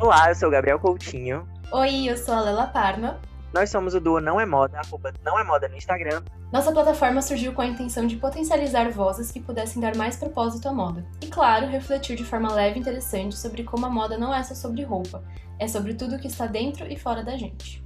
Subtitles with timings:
[0.00, 1.46] Olá, eu sou o Gabriel Coutinho.
[1.70, 3.20] Oi, eu sou a Lela Parma.
[3.52, 6.22] Nós somos o duo Não é Moda, arroba Não é Moda no Instagram.
[6.50, 10.72] Nossa plataforma surgiu com a intenção de potencializar vozes que pudessem dar mais propósito à
[10.72, 11.04] moda.
[11.20, 14.54] E claro, refletir de forma leve e interessante sobre como a moda não é só
[14.54, 15.22] sobre roupa,
[15.58, 17.84] é sobre tudo que está dentro e fora da gente.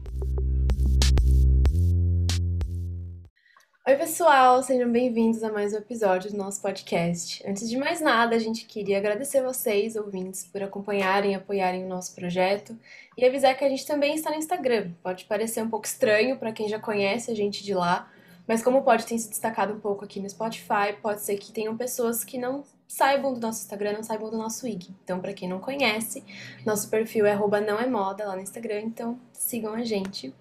[3.87, 7.47] Oi, pessoal, sejam bem-vindos a mais um episódio do nosso podcast.
[7.47, 11.89] Antes de mais nada, a gente queria agradecer vocês, ouvintes, por acompanharem e apoiarem o
[11.89, 12.75] nosso projeto
[13.15, 14.93] e avisar que a gente também está no Instagram.
[15.03, 18.11] Pode parecer um pouco estranho para quem já conhece a gente de lá,
[18.49, 21.77] mas como pode ter se destacado um pouco aqui no Spotify, pode ser que tenham
[21.77, 24.95] pessoas que não saibam do nosso Instagram, não saibam do nosso IG.
[25.05, 26.25] Então, para quem não conhece,
[26.65, 30.33] nosso perfil é não é moda lá no Instagram, então sigam a gente.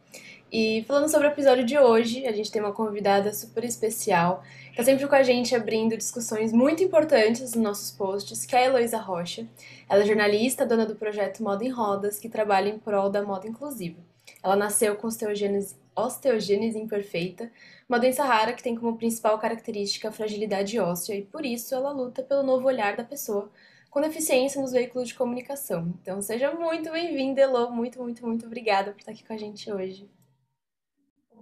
[0.56, 4.78] E falando sobre o episódio de hoje, a gente tem uma convidada super especial, que
[4.78, 8.66] tá sempre com a gente abrindo discussões muito importantes nos nossos posts, que é a
[8.66, 9.48] Heloísa Rocha.
[9.90, 13.48] Ela é jornalista, dona do projeto Moda em Rodas, que trabalha em prol da moda
[13.48, 14.00] inclusiva.
[14.44, 17.52] Ela nasceu com osteogênese, osteogênese imperfeita,
[17.90, 21.92] uma doença rara que tem como principal característica a fragilidade óssea, e por isso ela
[21.92, 23.50] luta pelo novo olhar da pessoa
[23.90, 25.92] com deficiência nos veículos de comunicação.
[26.00, 27.72] Então seja muito bem-vinda, Elo.
[27.72, 30.08] Muito, muito, muito obrigada por estar aqui com a gente hoje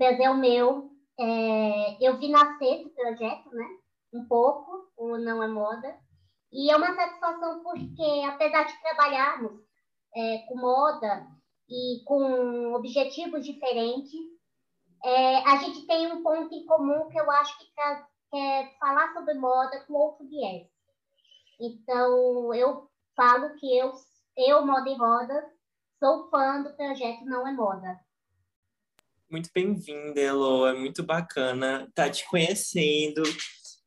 [0.02, 0.90] prazer é meu.
[1.20, 3.66] É, eu vi nascer esse projeto, né?
[4.12, 5.96] Um pouco, o Não é Moda.
[6.52, 9.62] E é uma satisfação porque, apesar de trabalharmos
[10.16, 11.28] é, com moda
[11.70, 14.20] e com objetivos diferentes,
[15.06, 19.14] é, a gente tem um ponto em comum que eu acho que, que é falar
[19.14, 20.68] sobre moda com outro viés.
[21.60, 23.94] Então, eu falo que eu,
[24.36, 25.46] eu Moda e Roda,
[26.00, 28.00] sou fã do projeto Não é Moda
[29.32, 30.68] muito bem-vinda, Elo.
[30.68, 33.24] É muito bacana estar tá te conhecendo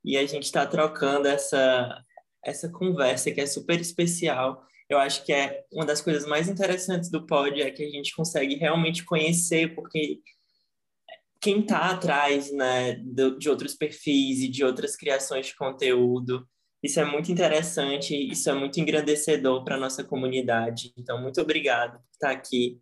[0.03, 2.03] e a gente está trocando essa,
[2.45, 4.67] essa conversa que é super especial.
[4.89, 8.15] Eu acho que é uma das coisas mais interessantes do pod é que a gente
[8.15, 10.21] consegue realmente conhecer, porque
[11.41, 16.49] quem está atrás né, de outros perfis e de outras criações de conteúdo,
[16.83, 20.93] isso é muito interessante, isso é muito engrandecedor para a nossa comunidade.
[20.99, 22.81] Então, muito obrigado por estar aqui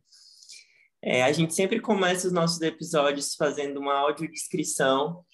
[1.03, 5.25] é, a gente sempre começa os nossos episódios fazendo uma audiodescrição,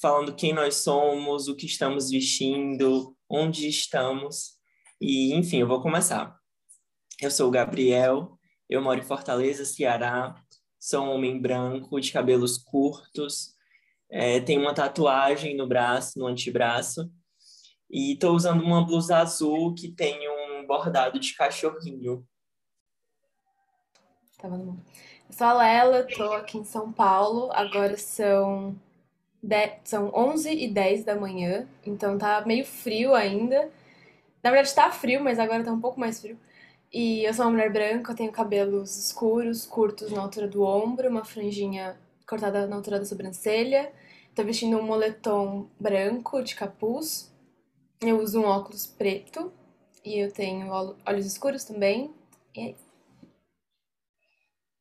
[0.00, 4.58] falando quem nós somos, o que estamos vestindo, onde estamos.
[5.00, 6.36] E, enfim, eu vou começar.
[7.20, 8.36] Eu sou o Gabriel,
[8.68, 10.34] eu moro em Fortaleza, Ceará,
[10.76, 13.54] sou um homem branco, de cabelos curtos,
[14.10, 17.08] é, tenho uma tatuagem no braço, no antebraço,
[17.88, 22.26] e estou usando uma blusa azul que tem um bordado de cachorrinho.
[24.36, 24.82] Tava no
[25.32, 27.50] sou a Lela, tô aqui em São Paulo.
[27.52, 28.76] Agora são,
[29.42, 33.70] 10, são 11 e 10 da manhã, então tá meio frio ainda.
[34.42, 36.38] Na verdade tá frio, mas agora tá um pouco mais frio.
[36.92, 41.24] E eu sou uma mulher branca, tenho cabelos escuros, curtos na altura do ombro, uma
[41.24, 43.92] franjinha cortada na altura da sobrancelha.
[44.34, 47.32] Tô vestindo um moletom branco de capuz.
[48.00, 49.52] Eu uso um óculos preto
[50.04, 50.68] e eu tenho
[51.06, 52.12] olhos escuros também.
[52.54, 52.91] E é isso.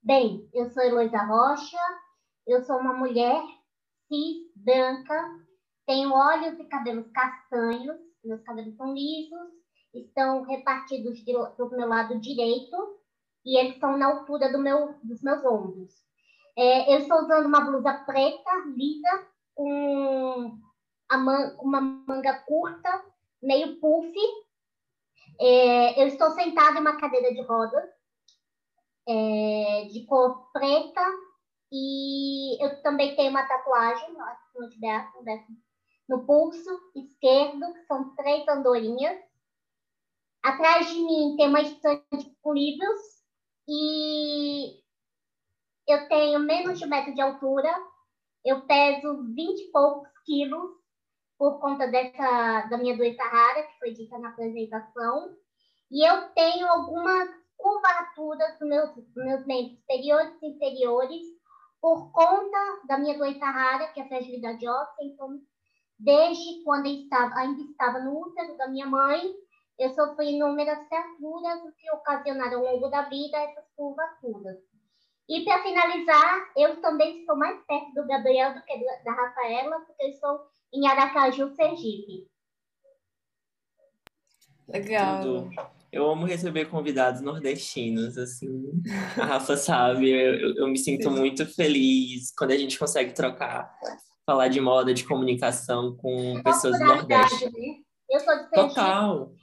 [0.03, 1.77] Bem, eu sou Heloísa Rocha,
[2.47, 3.39] eu sou uma mulher
[4.07, 5.15] cis, branca,
[5.85, 9.51] tenho olhos e cabelos castanhos, meus cabelos são lisos,
[9.93, 12.99] estão repartidos do meu lado direito
[13.45, 15.93] e eles estão na altura do meu, dos meus ombros.
[16.57, 20.57] É, eu estou usando uma blusa preta, lisa, com
[21.11, 23.05] man, uma manga curta,
[23.39, 24.11] meio puff.
[25.39, 28.00] É, eu estou sentada em uma cadeira de rodas
[29.07, 31.05] é, de cor preta
[31.71, 34.19] e eu também tenho uma tatuagem no
[36.09, 39.17] no pulso esquerdo, que são três andorinhas.
[40.43, 42.99] Atrás de mim tem uma estante com livros
[43.67, 44.81] e
[45.87, 47.73] eu tenho menos de um metro de altura,
[48.43, 50.71] eu peso 20 e poucos quilos
[51.37, 55.35] por conta dessa, da minha doença rara, que foi dita na apresentação.
[55.89, 57.29] E eu tenho algumas
[57.61, 61.21] curvaturas dos meus, meus membros superiores e inferiores
[61.81, 65.05] por conta da minha doença rara, que é a fragilidade óssea.
[65.05, 65.39] Então,
[65.97, 69.33] desde quando eu estava, ainda estava no útero da minha mãe,
[69.79, 74.57] eu sofri inúmeras fraturas que ocasionaram ao longo da vida essas curvaturas.
[75.27, 80.03] E para finalizar, eu também estou mais perto do Gabriel do que da Rafaela, porque
[80.03, 80.41] eu estou
[80.73, 82.29] em Aracaju, Sergipe.
[84.67, 85.21] Legal.
[85.21, 85.80] Tudo.
[85.91, 88.71] Eu amo receber convidados nordestinos, assim.
[89.19, 93.77] A Rafa sabe, eu, eu me sinto muito feliz quando a gente consegue trocar,
[94.25, 97.45] falar de moda, de comunicação com pessoas do Nordeste.
[97.45, 97.75] Né?
[98.09, 99.33] Eu sou de Total.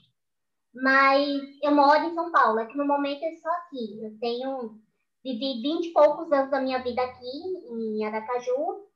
[0.73, 1.27] mas
[1.61, 2.59] eu moro em São Paulo.
[2.59, 4.03] Aqui no momento eu estou aqui.
[4.03, 4.79] Eu tenho
[5.23, 8.89] vivi 20 e poucos anos da minha vida aqui em Aracaju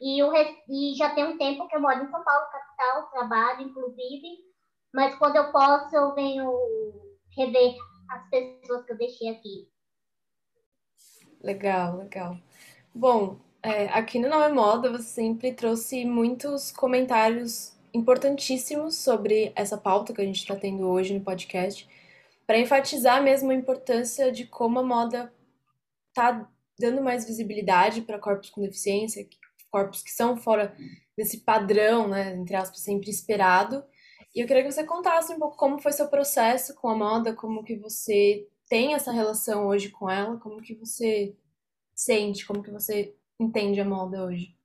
[0.00, 0.32] e, o,
[0.68, 4.49] e já tem um tempo que eu moro em São Paulo, capital, trabalho, inclusive,
[4.92, 6.50] mas quando eu posso eu venho
[7.36, 7.76] rever
[8.10, 9.68] as pessoas que eu deixei aqui.
[11.42, 12.38] Legal, legal.
[12.94, 19.76] Bom, é, aqui no Não é Moda você sempre trouxe muitos comentários importantíssimos sobre essa
[19.76, 21.88] pauta que a gente está tendo hoje no podcast,
[22.46, 25.32] para enfatizar mesmo a importância de como a moda
[26.08, 26.48] está
[26.78, 29.28] dando mais visibilidade para corpos com deficiência,
[29.70, 30.74] corpos que são fora
[31.16, 33.84] desse padrão, né, entre aspas, sempre esperado.
[34.34, 37.34] E eu queria que você contasse um pouco como foi seu processo com a moda,
[37.34, 41.36] como que você tem essa relação hoje com ela, como que você
[41.92, 44.56] sente, como que você entende a moda hoje.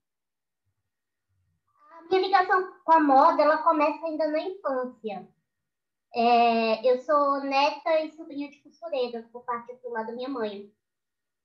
[1.97, 5.27] A minha ligação com a moda, ela começa ainda na infância.
[6.13, 10.71] É, eu sou neta e sobrinha de costureiras por parte do lado da minha mãe.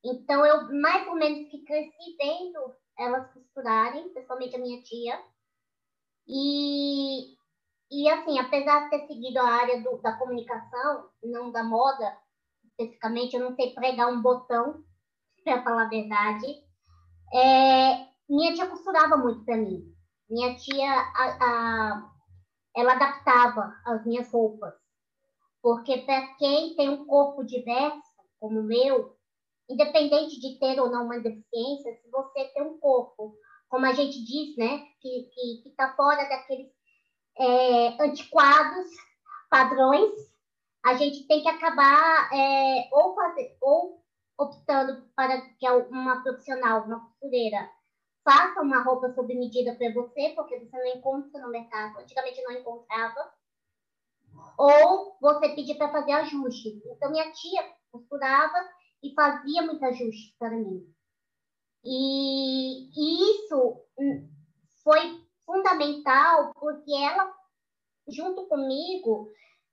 [0.05, 5.20] Então, eu mais ou menos que cresci vendo elas costurarem, principalmente a minha tia.
[6.28, 7.37] E,
[7.90, 12.16] e assim, apesar de ter seguido a área do, da comunicação, não da moda,
[12.64, 14.84] especificamente, eu não sei pregar um botão,
[15.42, 16.46] para falar a verdade.
[17.32, 19.92] É, minha tia costurava muito para mim.
[20.28, 22.10] Minha tia, a, a,
[22.76, 24.75] ela adaptava as minhas roupas.
[25.60, 28.00] Porque para quem tem um corpo diverso,
[28.38, 29.16] como o meu,
[29.69, 33.34] independente de ter ou não uma deficiência, se você tem um corpo,
[33.69, 35.28] como a gente diz, né, que
[35.66, 36.72] está fora daqueles
[37.40, 38.90] é, antiquados
[39.48, 40.12] padrões,
[40.84, 44.04] a gente tem que acabar é, ou, fazer, ou
[44.38, 47.69] optando para que uma profissional, uma costureira,
[48.22, 52.52] faça uma roupa sob medida para você, porque você não encontra no mercado, antigamente não
[52.52, 53.32] encontrava,
[54.56, 56.84] ou você pedir para fazer ajustes.
[56.87, 58.69] Então, minha tia costurava
[59.02, 60.87] e fazia muito ajuste para mim.
[61.82, 63.82] E, e isso
[64.84, 67.35] foi fundamental porque ela,
[68.08, 69.29] junto comigo,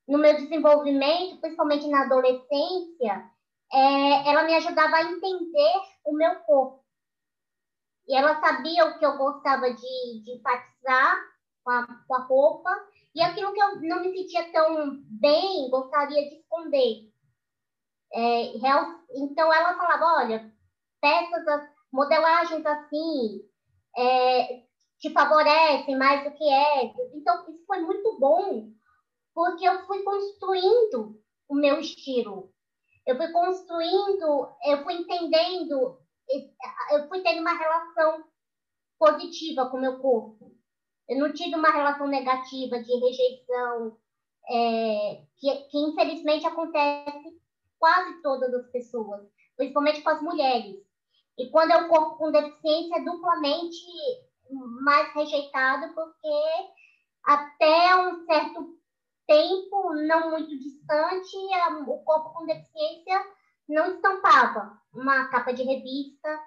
[0.07, 3.29] no meu desenvolvimento, principalmente na adolescência,
[3.71, 6.83] é, ela me ajudava a entender o meu corpo.
[8.07, 11.18] E ela sabia o que eu gostava de, enfatizar
[11.63, 12.69] com a, com a roupa
[13.13, 17.12] e aquilo que eu não me sentia tão bem, gostaria de esconder.
[18.13, 18.53] É,
[19.15, 20.53] então ela falava, olha,
[21.01, 23.41] peças, modelagens assim,
[23.97, 24.66] é,
[24.99, 26.85] te favorecem mais do que é.
[27.13, 28.71] Então isso foi muito bom,
[29.33, 32.53] porque eu fui construindo o meu estilo.
[33.05, 35.97] Eu fui construindo, eu fui entendendo,
[36.91, 38.23] eu fui tendo uma relação
[38.99, 40.51] positiva com o meu corpo.
[41.07, 43.97] Eu não tive uma relação negativa de rejeição,
[44.50, 47.39] é, que, que infelizmente acontece
[47.79, 49.21] quase todas as pessoas,
[49.55, 50.77] principalmente com as mulheres.
[51.38, 53.85] E quando é o corpo com deficiência, é duplamente
[54.51, 56.67] mais rejeitado, porque
[57.23, 58.77] até um certo
[59.27, 61.35] tempo, não muito distante,
[61.88, 63.25] o corpo com deficiência
[63.67, 66.39] não estampava uma capa de revista.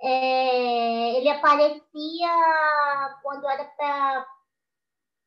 [0.00, 2.28] É, ele aparecia
[3.22, 4.26] quando era para.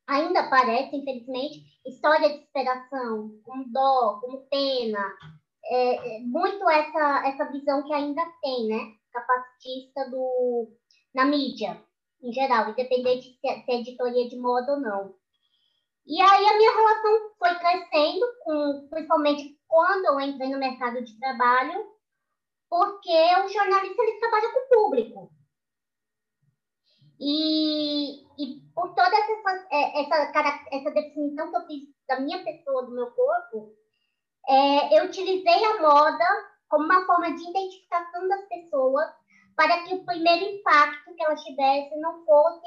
[0.06, 5.04] Ainda aparece, infelizmente, história de superação, com dó, com pena,
[5.64, 8.94] é, é, muito essa, essa visão que ainda tem, né?
[9.12, 10.68] Capacitista do,
[11.14, 11.80] na mídia,
[12.22, 15.14] em geral, independente se é, se é editoria de moda ou não.
[16.06, 21.18] E aí a minha relação foi crescendo, com, principalmente quando eu entrei no mercado de
[21.18, 21.86] trabalho,
[22.68, 25.32] porque o jornalista ele trabalha com o público.
[27.18, 32.92] E, e por toda essa, essa, essa definição que eu fiz da minha pessoa, do
[32.92, 33.74] meu corpo,
[34.48, 36.24] é, eu utilizei a moda
[36.68, 39.19] como uma forma de identificação das pessoas
[39.56, 42.66] para que o primeiro impacto que elas tivessem não fosse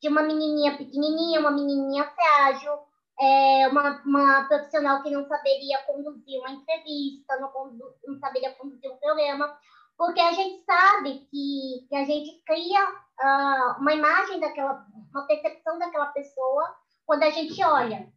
[0.00, 2.72] de uma menininha pequenininha, uma menininha frágil,
[3.20, 8.90] é, uma, uma profissional que não saberia conduzir uma entrevista, não, condu, não saberia conduzir
[8.90, 9.58] um programa,
[9.96, 15.78] porque a gente sabe que, que a gente cria uh, uma imagem daquela, uma percepção
[15.78, 18.08] daquela pessoa quando a gente olha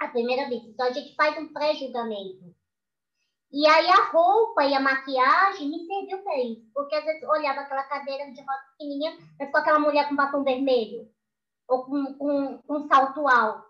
[0.00, 0.62] a primeira vez.
[0.64, 2.54] Então, a gente faz um pré-julgamento.
[3.50, 6.70] E aí, a roupa e a maquiagem me serviu para isso.
[6.74, 10.16] Porque, às vezes, eu olhava aquela cadeira de rosa pequenininha, mas com aquela mulher com
[10.16, 11.10] batom vermelho.
[11.66, 13.68] Ou com, com, com salto alto.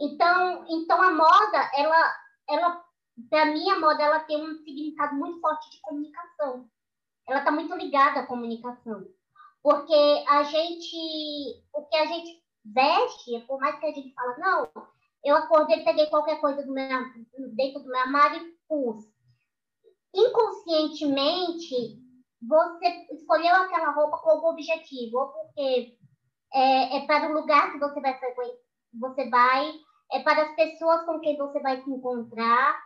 [0.00, 2.14] Então, então, a moda, ela,
[2.48, 2.86] ela
[3.30, 6.68] para mim, a moda ela tem um significado muito forte de comunicação.
[7.28, 9.06] Ela está muito ligada à comunicação.
[9.62, 14.70] Porque a gente, o que a gente veste, por mais que a gente fala, não,
[15.24, 16.86] eu acordei, peguei qualquer coisa do meu,
[17.54, 19.04] dentro do meu armário pus.
[20.14, 22.00] Inconscientemente,
[22.40, 25.96] você escolheu aquela roupa com algum objetivo, ou porque
[26.52, 28.18] é, é para o lugar que você vai
[28.98, 29.72] você vai,
[30.12, 32.80] é para as pessoas com quem você vai se encontrar,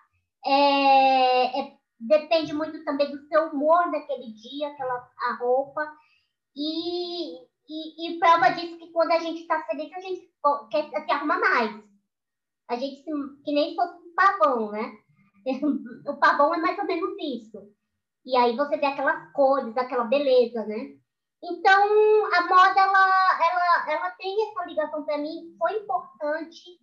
[0.44, 5.82] é, é, depende muito também do seu humor daquele dia, aquela a roupa.
[6.56, 7.36] E,
[7.68, 10.30] e, e prova disso que quando a gente está feliz, a gente
[10.70, 11.84] quer se arrumar mais.
[12.68, 13.10] A gente, se,
[13.44, 14.98] que nem fosse um pavão, né?
[16.06, 17.72] O pavão é mais ou menos isso.
[18.24, 20.98] E aí você vê aquelas cores, aquela beleza, né?
[21.42, 21.82] Então,
[22.34, 26.78] a moda, ela, ela, ela tem essa ligação para mim, foi importante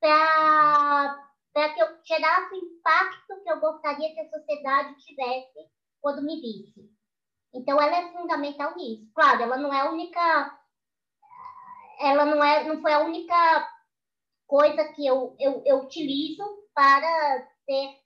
[0.00, 1.28] para
[1.74, 5.68] que eu gerasse o impacto que eu gostaria que a sociedade tivesse
[6.00, 6.90] quando me visse.
[7.52, 9.10] Então, ela é fundamental nisso.
[9.14, 10.58] Claro, ela não é a única...
[12.00, 13.68] Ela não, é, não foi a única
[14.46, 17.98] coisa que eu, eu, eu utilizo para ser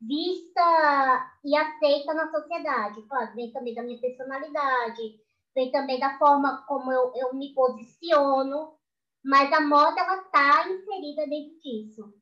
[0.00, 3.02] vista e aceita na sociedade.
[3.08, 5.20] Claro, vem também da minha personalidade,
[5.54, 8.74] vem também da forma como eu, eu me posiciono,
[9.24, 12.14] mas a moda ela está inserida dentro disso.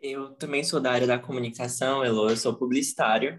[0.00, 3.38] Eu também sou da área da comunicação, Elo, eu sou publicitário,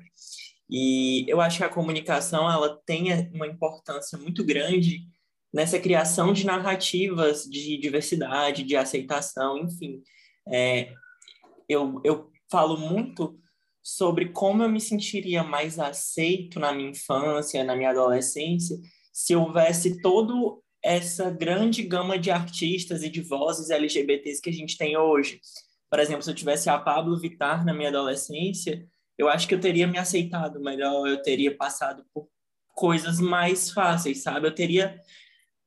[0.70, 5.06] e eu acho que a comunicação ela tem uma importância muito grande
[5.54, 10.02] nessa criação de narrativas de diversidade, de aceitação, enfim.
[10.48, 10.94] É,
[11.68, 13.38] eu, eu falo muito
[13.82, 18.78] sobre como eu me sentiria mais aceito na minha infância, na minha adolescência,
[19.12, 24.78] se houvesse todo essa grande gama de artistas e de vozes LGBTs que a gente
[24.78, 25.40] tem hoje.
[25.90, 28.86] Por exemplo, se eu tivesse a Pablo Vittar na minha adolescência,
[29.18, 32.28] eu acho que eu teria me aceitado melhor, eu teria passado por
[32.74, 34.48] coisas mais fáceis, sabe?
[34.48, 35.00] Eu teria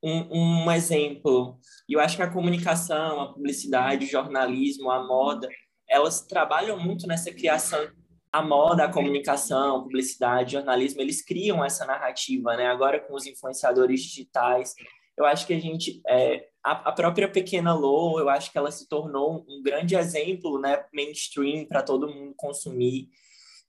[0.02, 1.58] um, um exemplo.
[1.88, 5.48] E eu acho que a comunicação, a publicidade, o jornalismo, a moda,
[5.88, 7.88] elas trabalham muito nessa criação
[8.32, 12.66] a moda, a comunicação, publicidade, jornalismo, eles criam essa narrativa, né?
[12.66, 14.74] Agora com os influenciadores digitais,
[15.16, 18.70] eu acho que a gente, é, a, a, própria Pequena Lô, eu acho que ela
[18.70, 23.08] se tornou um grande exemplo, né, mainstream para todo mundo consumir.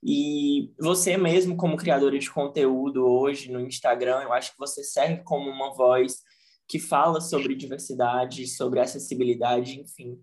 [0.02, 5.22] E você mesmo, como criador de conteúdo hoje no Instagram, eu acho que você serve
[5.24, 6.18] como uma voz
[6.68, 10.20] que fala sobre diversidade, sobre acessibilidade, enfim.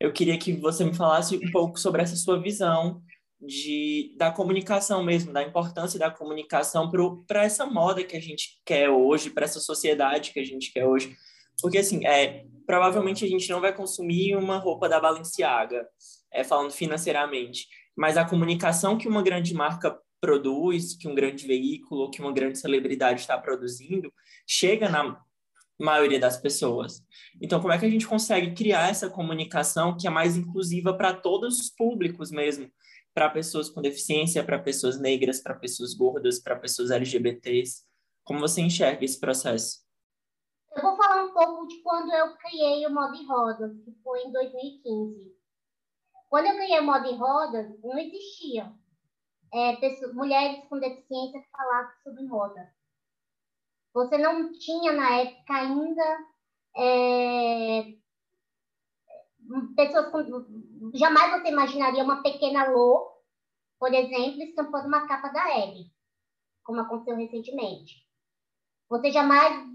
[0.00, 3.02] Eu queria que você me falasse um pouco sobre essa sua visão
[3.38, 6.90] de, da comunicação mesmo, da importância da comunicação
[7.26, 10.86] para essa moda que a gente quer hoje, para essa sociedade que a gente quer
[10.86, 11.14] hoje.
[11.60, 15.86] Porque, assim, é, provavelmente a gente não vai consumir uma roupa da Balenciaga,
[16.32, 22.10] é, falando financeiramente, mas a comunicação que uma grande marca produz, que um grande veículo,
[22.10, 24.12] que uma grande celebridade está produzindo,
[24.46, 25.20] chega na
[25.80, 27.02] maioria das pessoas.
[27.40, 31.14] Então, como é que a gente consegue criar essa comunicação que é mais inclusiva para
[31.14, 32.70] todos os públicos mesmo?
[33.14, 37.84] para pessoas com deficiência, para pessoas negras, para pessoas gordas, para pessoas LGBTs?
[38.24, 39.80] Como você enxerga esse processo?
[40.76, 44.22] Eu vou falar um pouco de quando eu criei o Moda em Rodas, que foi
[44.22, 45.36] em 2015.
[46.28, 48.72] Quando eu criei o Moda em Rodas, não existia
[49.52, 52.72] é, pessoas, mulheres com deficiência que falassem sobre moda.
[53.92, 56.18] Você não tinha, na época, ainda
[56.76, 57.94] é,
[59.74, 63.10] pessoas com, jamais você imaginaria uma pequena Lô,
[63.78, 65.90] por exemplo, estampando uma capa da Eve,
[66.62, 68.06] como aconteceu recentemente.
[68.88, 69.66] Você jamais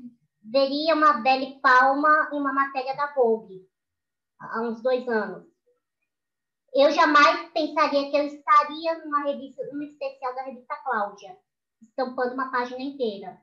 [0.42, 3.68] veria uma Belle Palma em uma matéria da Vogue,
[4.40, 5.46] há uns dois anos.
[6.74, 11.38] Eu jamais pensaria que eu estaria numa revista, especial da revista Cláudia,
[11.82, 13.42] estampando uma página inteira.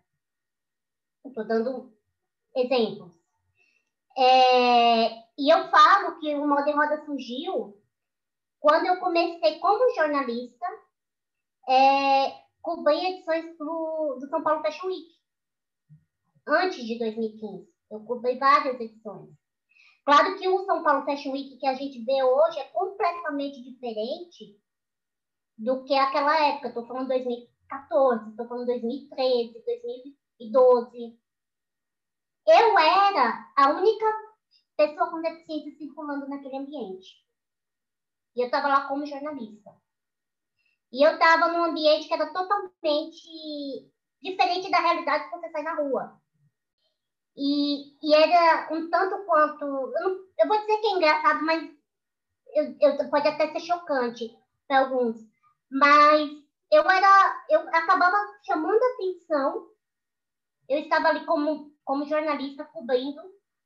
[1.24, 1.92] Estou dando
[2.54, 3.12] exemplos.
[4.16, 7.80] É, e eu falo que o Moda em Roda surgiu
[8.60, 10.66] quando eu comecei como jornalista,
[11.68, 15.08] é, cobri edições do, do São Paulo Fashion Week,
[16.46, 17.68] antes de 2015.
[17.90, 19.30] Eu cobri várias edições.
[20.04, 24.56] Claro que o São Paulo Fashion Week que a gente vê hoje é completamente diferente
[25.58, 26.68] do que aquela época.
[26.68, 29.64] Estou falando 2014, estou falando 2013,
[30.50, 31.18] 2012.
[32.46, 34.06] Eu era a única
[34.76, 37.22] pessoa com deficiência circulando naquele ambiente.
[38.34, 39.70] E eu estava lá como jornalista.
[40.92, 45.74] E eu estava num ambiente que era totalmente diferente da realidade que você sai na
[45.74, 46.20] rua.
[47.36, 49.64] E, e era um tanto quanto.
[49.64, 51.70] Eu, não, eu, vou dizer que é engraçado, mas
[52.54, 54.36] eu, eu, pode até ser chocante
[54.68, 55.16] para alguns.
[55.70, 56.30] Mas
[56.70, 57.44] eu era.
[57.48, 59.71] Eu acabava chamando atenção.
[60.68, 63.20] Eu estava ali como, como jornalista cobrindo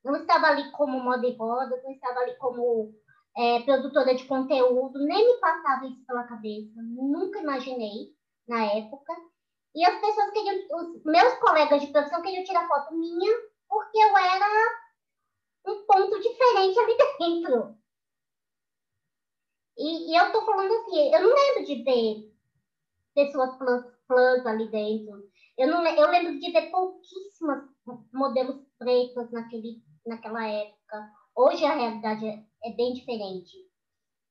[0.06, 2.94] não estava ali como moda e roda, não estava ali como
[3.36, 8.14] é, produtora de conteúdo, nem me passava isso pela cabeça, nunca imaginei
[8.46, 9.12] na época.
[9.74, 13.32] E as pessoas queriam, os meus colegas de profissão queriam tirar foto minha
[13.68, 14.46] porque eu era
[15.66, 17.76] um ponto diferente ali dentro.
[19.76, 22.32] E, e eu tô falando assim, eu não lembro de ver
[23.14, 25.30] pessoas plus, plus ali dentro.
[25.58, 27.64] Eu, não, eu lembro de ver pouquíssimas
[28.12, 31.12] modelos pretos naquele, naquela época.
[31.34, 33.56] Hoje a realidade é, é bem diferente.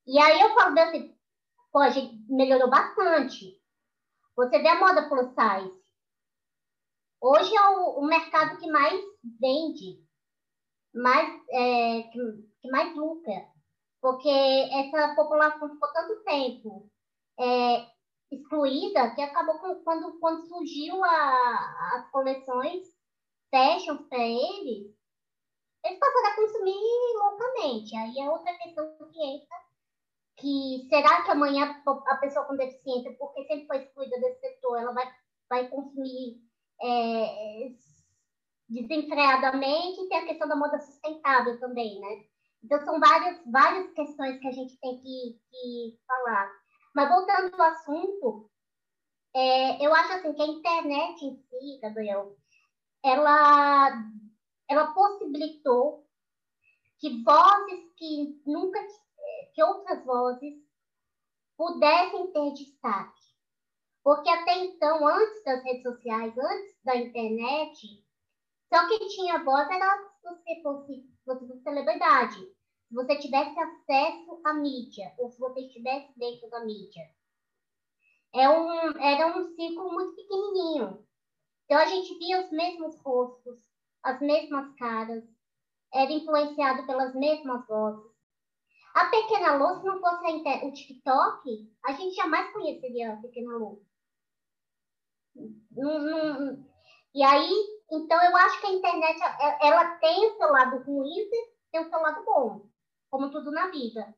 [0.06, 1.16] E aí eu falo assim,
[1.72, 3.60] pô, a gente melhorou bastante.
[4.36, 5.86] Você vê a moda plus size.
[7.20, 9.00] Hoje é o, o mercado que mais
[9.40, 10.04] vende,
[10.94, 12.18] mais, é, que,
[12.60, 13.56] que mais lucra
[14.06, 16.88] porque essa população ficou tanto tempo
[17.40, 17.86] é,
[18.30, 22.86] excluída que acabou com, quando, quando surgiu a, as coleções
[23.50, 24.94] fashion para eles,
[25.84, 26.74] eles passaram a consumir
[27.14, 27.96] loucamente.
[27.96, 29.56] Aí é outra questão que entra,
[30.36, 34.92] que será que amanhã a pessoa com deficiência, porque sempre foi excluída desse setor, ela
[34.92, 35.12] vai,
[35.48, 36.42] vai consumir
[36.82, 37.68] é,
[38.68, 42.24] desenfreadamente e tem a questão da moda sustentável também, né?
[42.64, 46.50] Então, são várias, várias questões que a gente tem que, que falar.
[46.96, 48.50] Mas, voltando ao assunto,
[49.34, 52.34] é, eu acho assim que a internet em si, Gabriel,
[53.04, 54.02] ela,
[54.66, 56.08] ela possibilitou
[56.98, 58.80] que vozes que nunca,
[59.52, 60.54] que outras vozes
[61.58, 63.26] pudessem ter destaque.
[64.02, 68.06] Porque até então, antes das redes sociais, antes da internet,
[68.72, 72.55] só quem tinha voz era você fosse, fosse celebridade
[72.88, 77.02] se você tivesse acesso à mídia, ou se você estivesse dentro da mídia.
[78.32, 81.04] É um, era um círculo muito pequenininho.
[81.64, 83.58] Então, a gente via os mesmos rostos,
[84.02, 85.24] as mesmas caras,
[85.92, 88.14] era influenciado pelas mesmas vozes.
[88.94, 93.82] A Pequena Lô, se não fosse o TikTok, a gente jamais conheceria a Pequena Lô.
[97.14, 97.50] E aí,
[97.90, 99.18] então, eu acho que a internet,
[99.60, 101.30] ela tem o seu lado ruim e
[101.72, 102.75] tem o seu lado bom
[103.10, 104.14] como tudo na vida.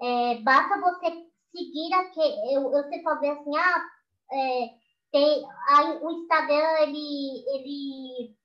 [0.00, 1.10] É, basta você
[1.54, 2.54] seguir aquele.
[2.54, 3.84] Eu, eu sei fazer assim, ah,
[4.32, 4.68] é,
[5.12, 8.36] tem, aí, o Instagram ele, ele,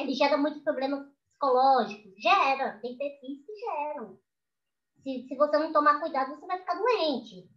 [0.00, 2.12] ele gera muitos problemas psicológicos.
[2.18, 4.18] Gera, tem perfis que geram.
[5.02, 7.48] Se, se você não tomar cuidado, você vai ficar doente.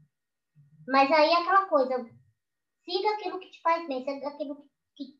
[0.88, 2.10] Mas aí é aquela coisa,
[2.86, 4.64] siga aquilo que te faz bem, siga aquilo que,
[4.96, 5.20] que,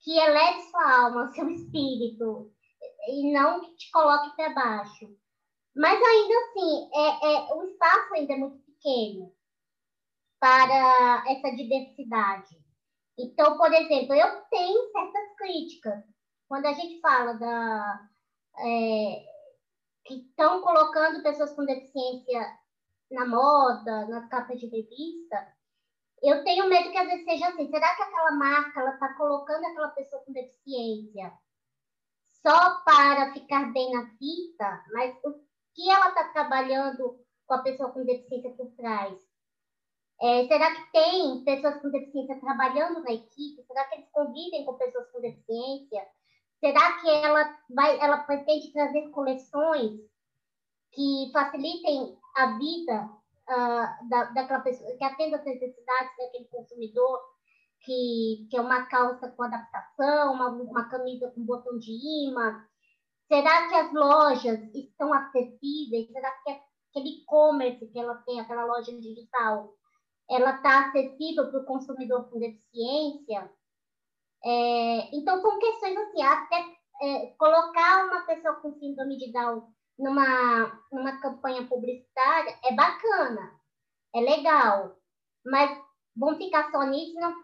[0.00, 2.50] que eleve sua alma, seu espírito,
[3.08, 5.14] e não que te coloque para baixo.
[5.74, 9.34] Mas ainda assim, é, é, o espaço ainda é muito pequeno
[10.38, 12.56] para essa diversidade.
[13.18, 16.04] Então, por exemplo, eu tenho certas críticas.
[16.48, 18.08] Quando a gente fala da.
[18.58, 19.34] É,
[20.04, 22.58] que estão colocando pessoas com deficiência
[23.10, 25.54] na moda, nas capas de revista,
[26.22, 27.68] eu tenho medo que às vezes seja assim.
[27.70, 31.32] Será que aquela marca está colocando aquela pessoa com deficiência
[32.46, 34.84] só para ficar bem na fita?
[34.92, 35.16] Mas
[35.74, 39.18] que ela está trabalhando com a pessoa com deficiência por trás?
[40.20, 43.64] É, será que tem pessoas com deficiência trabalhando na equipe?
[43.66, 46.06] Será que eles convivem com pessoas com deficiência?
[46.60, 50.00] Será que ela vai, ela pretende trazer coleções
[50.92, 53.10] que facilitem a vida
[53.50, 57.20] uh, da, daquela pessoa, que atenda as necessidades daquele consumidor,
[57.80, 61.92] que, que é uma calça com adaptação, uma, uma camisa com botão de
[62.28, 62.64] imã,
[63.28, 66.10] Será que as lojas estão acessíveis?
[66.12, 66.50] Será que
[66.90, 69.74] aquele e-commerce que ela tem, aquela loja digital,
[70.30, 73.50] ela está acessível para o consumidor com deficiência?
[74.44, 76.64] É, então, são questões assim, até
[77.02, 79.66] é, colocar uma pessoa com síndrome de Down
[79.98, 83.60] numa, numa campanha publicitária é bacana,
[84.14, 84.96] é legal,
[85.44, 85.78] mas
[86.16, 87.34] vão ficar só nisso, não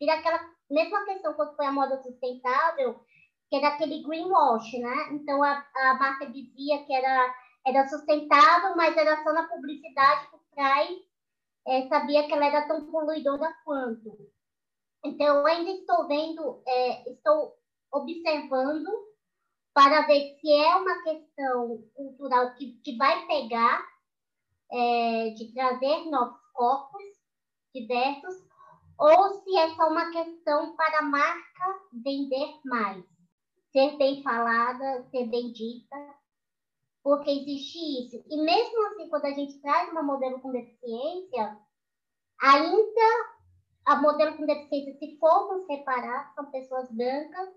[0.00, 3.00] vira aquela mesma questão quando foi a moda sustentável,
[3.48, 5.12] que era aquele greenwash, né?
[5.12, 7.34] Então a, a marca dizia que era,
[7.66, 10.98] era sustentável, mas era só na publicidade por trás,
[11.66, 14.30] é, sabia que ela era tão poluidora quanto.
[15.04, 17.54] Então eu ainda estou vendo, é, estou
[17.92, 18.88] observando
[19.72, 23.86] para ver se é uma questão cultural que, que vai pegar,
[24.70, 27.02] é, de trazer novos corpos
[27.74, 28.46] diversos,
[28.98, 33.17] ou se é só uma questão para a marca vender mais
[33.72, 35.96] ser bem falada, ser bem dita,
[37.02, 38.24] porque existe isso.
[38.28, 41.58] E mesmo assim, quando a gente traz uma modelo com deficiência,
[42.40, 43.38] ainda
[43.86, 47.48] a modelo com deficiência, se formos reparar, são pessoas brancas,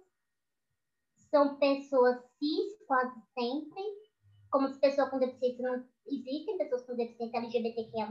[1.30, 3.84] são pessoas cis quase sempre,
[4.50, 8.10] como se pessoas com deficiência não existem pessoas com deficiência LGBTQIA+,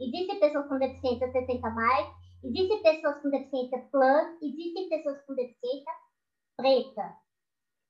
[0.00, 5.92] existem pessoas com deficiência 60+, existem pessoas com deficiência plus, existem pessoas com deficiência
[6.56, 7.29] preta.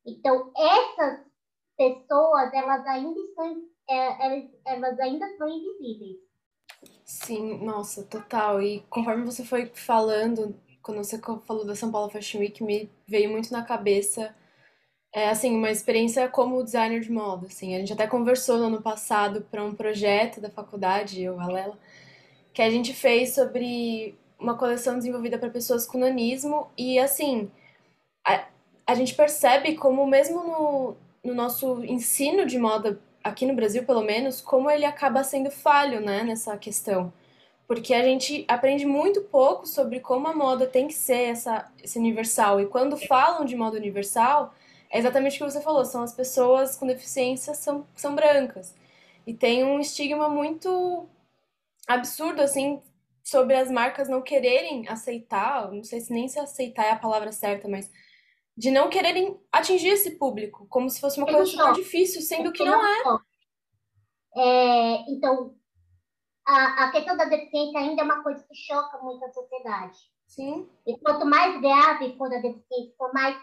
[0.07, 1.21] Então, essas
[1.77, 6.17] pessoas, elas ainda estão, é, elas, elas ainda são invisíveis.
[7.05, 8.63] Sim, nossa, total.
[8.63, 13.31] E conforme você foi falando, quando você falou da São Paulo Fashion Week, me veio
[13.31, 14.35] muito na cabeça
[15.13, 17.75] é assim, uma experiência como designer de moda, assim.
[17.75, 21.79] A gente até conversou no ano passado para um projeto da faculdade, eu, a Lela,
[22.53, 27.51] que a gente fez sobre uma coleção desenvolvida para pessoas com nanismo e assim,
[28.91, 34.03] a gente percebe como mesmo no, no nosso ensino de moda aqui no Brasil, pelo
[34.03, 37.13] menos, como ele acaba sendo falho, né, nessa questão.
[37.69, 42.01] Porque a gente aprende muito pouco sobre como a moda tem que ser essa, esse
[42.01, 42.61] universal.
[42.61, 44.53] E quando falam de moda universal,
[44.91, 48.75] é exatamente o que você falou, são as pessoas com deficiência são, são brancas.
[49.25, 51.07] E tem um estigma muito
[51.87, 52.83] absurdo, assim,
[53.23, 57.31] sobre as marcas não quererem aceitar, não sei se nem se aceitar é a palavra
[57.31, 57.89] certa, mas
[58.61, 62.63] de não quererem atingir esse público, como se fosse uma coisa super difícil, sendo que
[62.63, 63.03] não é.
[64.37, 65.57] é então,
[66.47, 69.97] a, a questão da deficiência ainda é uma coisa que choca muito a sociedade.
[70.27, 70.69] Sim.
[70.87, 73.35] E quanto mais grave for a deficiência, for mais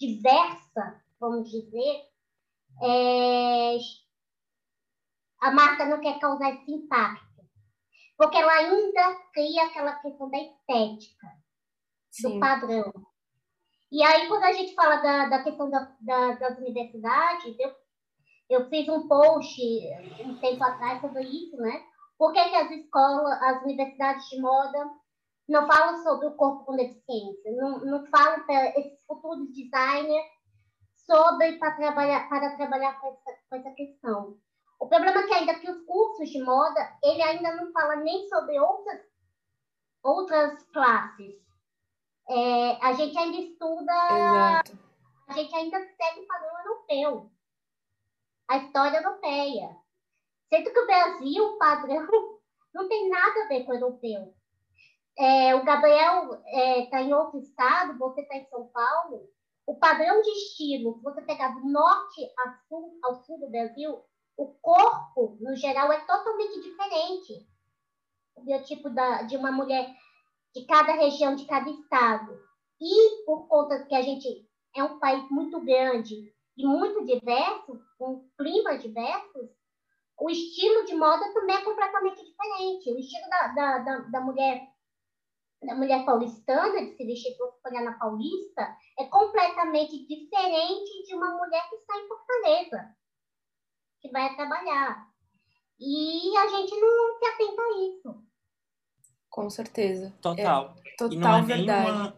[0.00, 2.06] diversa, vamos dizer,
[2.82, 3.76] é,
[5.42, 7.42] a marca não quer causar esse impacto.
[8.16, 11.26] Porque ela ainda cria aquela questão da estética,
[12.10, 12.34] Sim.
[12.34, 13.11] do padrão.
[13.92, 17.70] E aí, quando a gente fala da, da questão da, da, das universidades, eu,
[18.48, 19.60] eu fiz um post
[20.24, 21.84] um tempo atrás sobre isso, né?
[22.16, 24.90] Por que, que as escolas, as universidades de moda
[25.46, 30.26] não falam sobre o corpo com deficiência, não, não falam para esses futuros designers
[31.04, 34.38] sobre para trabalhar, para trabalhar com essa, com essa questão.
[34.80, 38.26] O problema é que ainda que os cursos de moda, ele ainda não fala nem
[38.28, 39.02] sobre outras,
[40.02, 41.34] outras classes.
[42.28, 44.78] É, a gente ainda estuda, Exato.
[45.28, 47.30] a gente ainda segue o padrão europeu,
[48.48, 49.76] a história europeia.
[50.48, 52.06] Sendo que o Brasil, o padrão,
[52.74, 54.34] não tem nada a ver com o europeu.
[55.18, 59.28] É, o Gabriel está é, tá em outro estado, você está em São Paulo,
[59.66, 64.02] o padrão de estilo, se você pegar do norte ao sul, ao sul do Brasil,
[64.36, 67.46] o corpo, no geral, é totalmente diferente.
[68.34, 69.94] O biotipo da, de uma mulher
[70.54, 72.38] de cada região, de cada estado.
[72.80, 78.28] E por conta que a gente é um país muito grande e muito diverso, com
[78.36, 79.50] climas diversos,
[80.20, 82.92] o estilo de moda também é completamente diferente.
[82.92, 84.72] O estilo da, da, da, da mulher
[85.64, 87.36] da mulher paulistana, de se vestir
[87.84, 92.96] na Paulista, é completamente diferente de uma mulher que está em Fortaleza,
[94.00, 95.08] que vai trabalhar.
[95.78, 98.31] E a gente não se atenta a isso.
[99.32, 100.12] Com certeza.
[100.20, 100.76] Total.
[100.84, 101.90] É, total e não é verdade.
[101.90, 102.16] Nenhuma,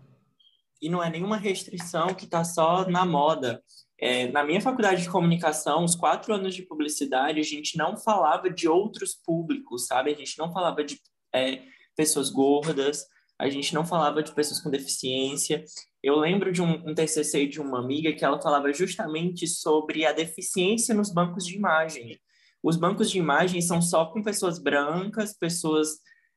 [0.82, 3.62] e não é nenhuma restrição que está só na moda.
[4.00, 8.50] É, na minha faculdade de comunicação, os quatro anos de publicidade, a gente não falava
[8.50, 10.12] de outros públicos, sabe?
[10.12, 11.00] A gente não falava de
[11.32, 11.62] é,
[11.96, 13.06] pessoas gordas,
[13.38, 15.64] a gente não falava de pessoas com deficiência.
[16.02, 20.12] Eu lembro de um, um TCC de uma amiga que ela falava justamente sobre a
[20.12, 22.18] deficiência nos bancos de imagem.
[22.60, 25.90] Os bancos de imagem são só com pessoas brancas, pessoas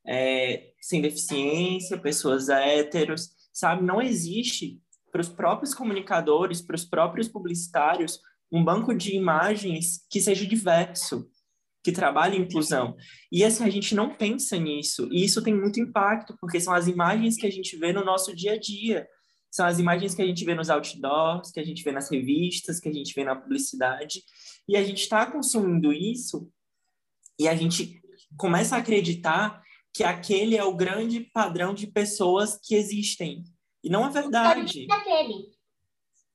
[0.07, 3.83] é, sem deficiência, pessoas héteros, sabe?
[3.83, 4.79] Não existe
[5.11, 8.19] para os próprios comunicadores, para os próprios publicitários,
[8.51, 11.29] um banco de imagens que seja diverso
[11.87, 12.97] que trabalha em inclusão.
[13.31, 15.07] E assim, a gente não pensa nisso.
[15.09, 18.35] E isso tem muito impacto, porque são as imagens que a gente vê no nosso
[18.35, 19.07] dia a dia.
[19.49, 22.81] São as imagens que a gente vê nos outdoors, que a gente vê nas revistas,
[22.81, 24.21] que a gente vê na publicidade.
[24.67, 26.51] E a gente está consumindo isso
[27.39, 28.01] e a gente
[28.35, 29.61] começa a acreditar
[29.97, 33.43] que aquele é o grande padrão de pessoas que existem.
[33.83, 34.85] E não é verdade.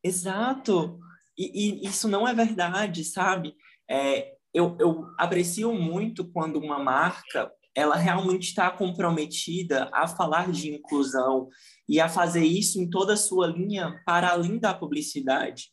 [0.03, 0.99] Exato.
[1.39, 3.55] E, e, isso não é verdade, sabe?
[3.89, 10.75] É, eu, eu aprecio muito quando uma marca ela realmente está comprometida a falar de
[10.75, 11.49] inclusão
[11.89, 15.71] e a fazer isso em toda a sua linha para além da publicidade.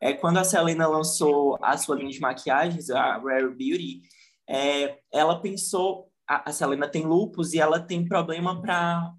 [0.00, 4.00] É, quando a Selena lançou a sua linha de maquiagens, a Rare Beauty,
[4.48, 9.10] é, ela pensou, a, Selena tem lupus e ela tem problema para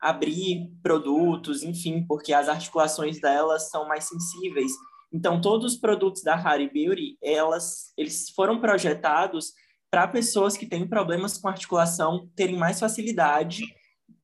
[0.00, 4.72] abrir produtos, enfim, porque as articulações dela são mais sensíveis.
[5.12, 9.52] Então, todos os produtos da Harry Beauty, elas, eles foram projetados
[9.90, 13.62] para pessoas que têm problemas com articulação terem mais facilidade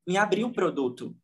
[0.07, 1.15] em abrir o produto.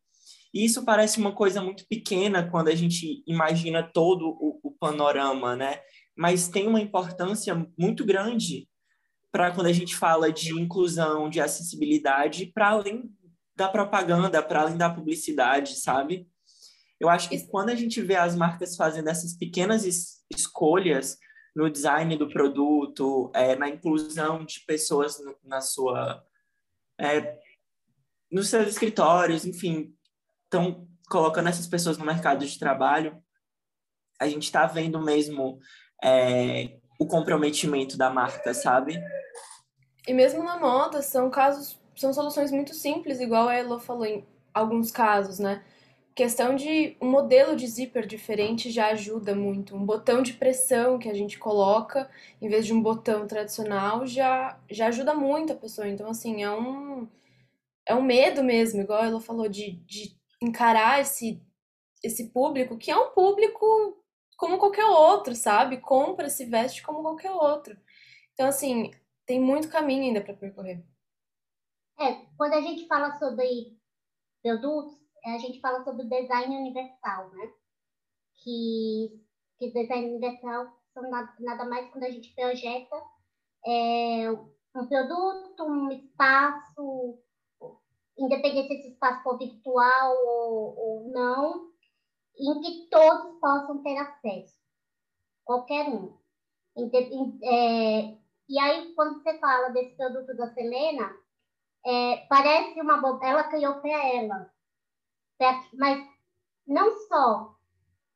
[0.53, 5.55] E isso parece uma coisa muito pequena quando a gente imagina todo o, o panorama,
[5.55, 5.79] né?
[6.15, 8.67] Mas tem uma importância muito grande
[9.33, 13.11] para quando a gente fala de inclusão, de acessibilidade, para além
[13.55, 16.29] da propaganda, para além da publicidade, sabe?
[16.99, 21.17] Eu acho que quando a gente vê as marcas fazendo essas pequenas es escolhas
[21.55, 26.23] no design do produto, é, na inclusão de pessoas no, na sua,
[26.99, 27.39] é,
[28.31, 29.95] nos seus escritórios, enfim,
[30.43, 33.19] estão colocando essas pessoas no mercado de trabalho,
[34.19, 35.59] a gente está vendo mesmo
[36.03, 39.01] é, o comprometimento da marca, sabe?
[40.07, 44.25] E mesmo na moda, são casos, são soluções muito simples, igual a Elo falou em
[44.53, 45.63] alguns casos, né?
[46.15, 49.75] Questão de um modelo de zíper diferente já ajuda muito.
[49.75, 52.07] Um botão de pressão que a gente coloca,
[52.39, 55.87] em vez de um botão tradicional, já, já ajuda muito a pessoa.
[55.87, 57.07] Então, assim, é um,
[57.87, 61.41] é um medo mesmo, igual ela falou, de, de encarar esse,
[62.03, 64.02] esse público, que é um público
[64.37, 65.81] como qualquer outro, sabe?
[65.81, 67.77] Compra, se veste como qualquer outro.
[68.33, 68.91] Então, assim,
[69.25, 70.83] tem muito caminho ainda para percorrer.
[71.99, 73.77] É, quando a gente fala sobre
[74.41, 74.93] produtos,
[75.25, 77.53] a gente fala sobre design universal, né?
[78.43, 79.21] Que,
[79.57, 82.95] que design universal são nada, nada mais quando a gente projeta
[83.65, 84.31] é,
[84.75, 87.19] um produto, um espaço,
[88.17, 91.72] independente se esse espaço for virtual ou, ou não,
[92.37, 94.57] em que todos possam ter acesso,
[95.45, 96.17] qualquer um.
[97.43, 98.17] É,
[98.49, 101.15] e aí, quando você fala desse produto da Selena,
[101.85, 104.51] é, parece uma boba, ela criou para ela,
[105.73, 106.07] mas
[106.65, 107.55] não só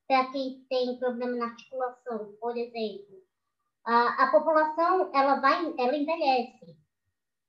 [0.08, 3.18] para quem tem problema na articulação, por exemplo.
[3.86, 6.78] A, a população, ela vai, ela envelhece.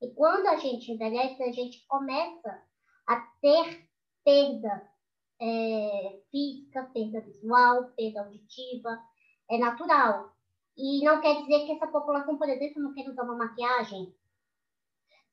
[0.01, 2.63] E quando a gente envelhece, a gente começa
[3.07, 3.89] a ter
[4.23, 4.89] perda
[5.41, 8.99] é, física, perda visual, perda auditiva,
[9.49, 10.33] é natural.
[10.77, 14.13] E não quer dizer que essa população, por exemplo, não quer usar uma maquiagem.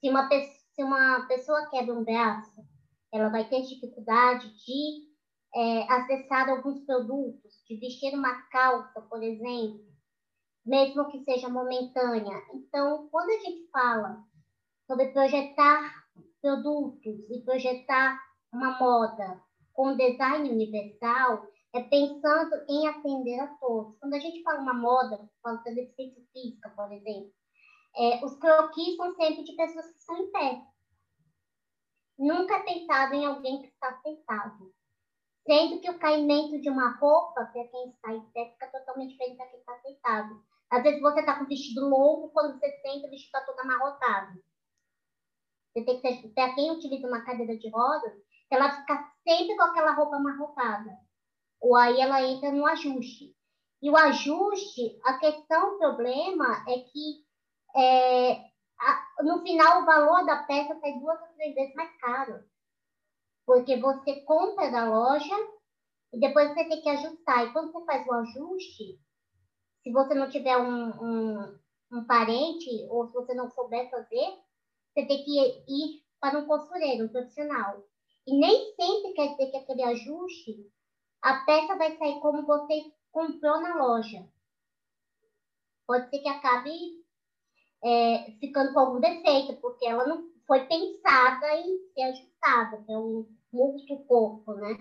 [0.01, 2.65] Se uma, se uma pessoa quebra um braço,
[3.13, 5.07] ela vai ter dificuldade de
[5.55, 9.87] é, acessar alguns produtos, de vestir uma calça, por exemplo,
[10.65, 12.43] mesmo que seja momentânea.
[12.53, 14.25] Então, quando a gente fala
[14.87, 16.05] sobre projetar
[16.41, 18.21] produtos e projetar
[18.53, 19.43] uma moda
[19.77, 23.99] com design universal é pensando em atender a todos.
[23.99, 27.31] Quando a gente fala uma moda, fala de deficiência física, por exemplo,
[27.95, 30.63] é, os croquis são sempre de pessoas que estão em pé.
[32.19, 34.75] Nunca é pensado em alguém que está sentado.
[35.47, 39.37] Sendo que o caimento de uma roupa, para quem está em pé, fica totalmente diferente
[39.37, 40.43] da quem está sentado.
[40.71, 43.61] Às vezes você está com o vestido longo, quando você senta, o vestido está todo
[43.61, 44.43] amarrotado.
[45.73, 48.15] Você tem que ter, para quem utiliza uma cadeira de rodas,
[48.51, 50.91] ela fica sempre com aquela roupa amarrotada.
[51.61, 53.35] Ou aí ela entra no ajuste.
[53.83, 57.25] E o ajuste, a questão, o problema é que
[57.77, 58.33] é,
[58.79, 62.43] a, no final o valor da peça sai duas ou três vezes mais caro.
[63.45, 65.35] Porque você compra da loja
[66.13, 67.47] e depois você tem que ajustar.
[67.47, 69.01] E quando você faz o ajuste,
[69.83, 71.59] se você não tiver um, um,
[71.93, 74.39] um parente ou se você não souber fazer,
[74.93, 77.85] você tem que ir para um costureiro, um profissional.
[78.27, 80.71] E nem sempre quer dizer que aquele ajuste,
[81.23, 84.27] a peça vai sair como você comprou na loja.
[85.87, 86.71] Pode ser que acabe
[87.85, 93.27] é, ficando com algum defeito, porque ela não foi pensada em ser ajustada, é um
[93.53, 94.77] músculo corpo, né?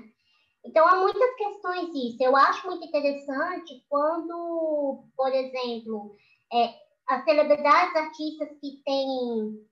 [0.63, 2.23] Então, há muitas questões isso.
[2.23, 6.15] Eu acho muito interessante quando, por exemplo,
[6.51, 6.73] é,
[7.07, 9.67] as celebridades artistas que têm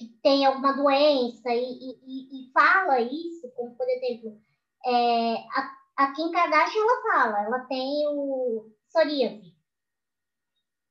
[0.00, 4.40] que tem alguma doença e, e, e fala isso, como por exemplo,
[4.86, 9.54] é, a, a Kim Kardashian ela fala, ela tem o psoríase.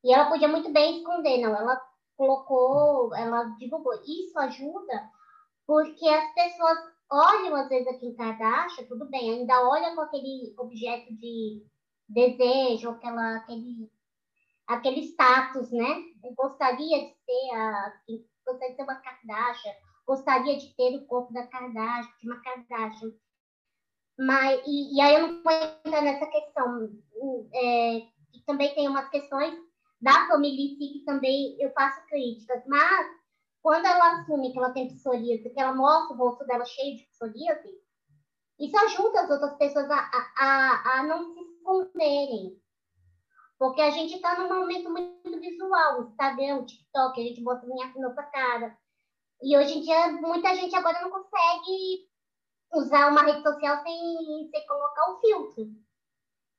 [0.04, 1.82] E ela podia muito bem esconder, não, ela
[2.16, 3.94] colocou, ela divulgou.
[4.04, 5.10] Isso ajuda
[5.66, 6.78] porque as pessoas
[7.12, 11.66] olham às vezes a Kim Kardashian, tudo bem, ainda olham com aquele objeto de
[12.08, 13.92] desejo, aquela, aquele,
[14.68, 16.04] aquele status, né?
[16.24, 17.94] Eu gostaria de ser a
[18.46, 19.74] gostaria de ser uma Kardashian,
[20.06, 23.12] gostaria de ter o corpo da Kardashian, de uma Kardashian.
[24.18, 26.90] Mas, e, e aí eu não vou entrar nessa questão.
[27.54, 28.02] É,
[28.46, 29.54] também tem umas questões
[30.02, 33.08] da família em si que também eu faço críticas, mas
[33.62, 37.04] quando ela assume que ela tem psoríase, que ela mostra o rosto dela cheio de
[37.10, 37.70] psoríase,
[38.60, 42.59] isso ajuda as outras pessoas a, a, a não se esconderem.
[43.60, 47.68] Porque a gente está num momento muito visual, o Instagram, o TikTok, a gente bota
[47.68, 48.78] minha nossa cara.
[49.44, 52.10] E hoje em dia, muita gente agora não consegue
[52.74, 55.68] usar uma rede social sem, sem colocar o filtro.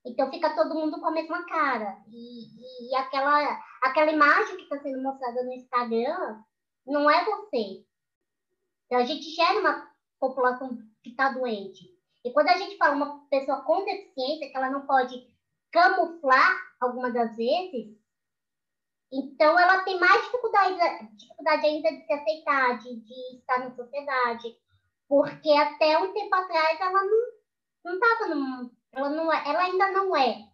[0.05, 2.03] Então fica todo mundo com a mesma cara.
[2.07, 6.43] E, e aquela, aquela imagem que está sendo mostrada no Instagram
[6.85, 7.83] não é você.
[8.85, 11.97] Então a gente gera uma população que está doente.
[12.23, 15.15] E quando a gente fala uma pessoa com deficiência, que ela não pode
[15.71, 17.95] camuflar algumas das vezes,
[19.11, 24.57] então ela tem mais dificuldade, dificuldade ainda de se aceitar, de, de estar na sociedade.
[25.07, 27.03] Porque até um tempo atrás ela
[27.83, 30.49] não estava num ela, não é, ela ainda não é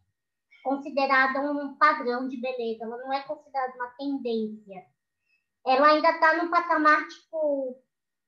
[0.63, 4.86] considerada um padrão de beleza, ela não é considerada uma tendência.
[5.66, 7.80] Ela ainda está num patamar, tipo,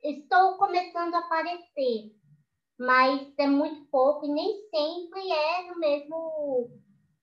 [0.03, 2.15] estou começando a aparecer,
[2.77, 6.71] mas é muito pouco e nem sempre é no mesmo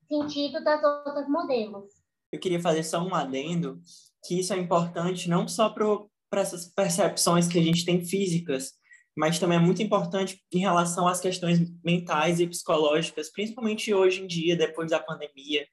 [0.07, 1.85] sentido das outras modelos.
[2.33, 3.81] Eu queria fazer só um adendo,
[4.25, 8.73] que isso é importante não só para essas percepções que a gente tem físicas,
[9.17, 14.27] mas também é muito importante em relação às questões mentais e psicológicas, principalmente hoje em
[14.27, 15.67] dia, depois da pandemia.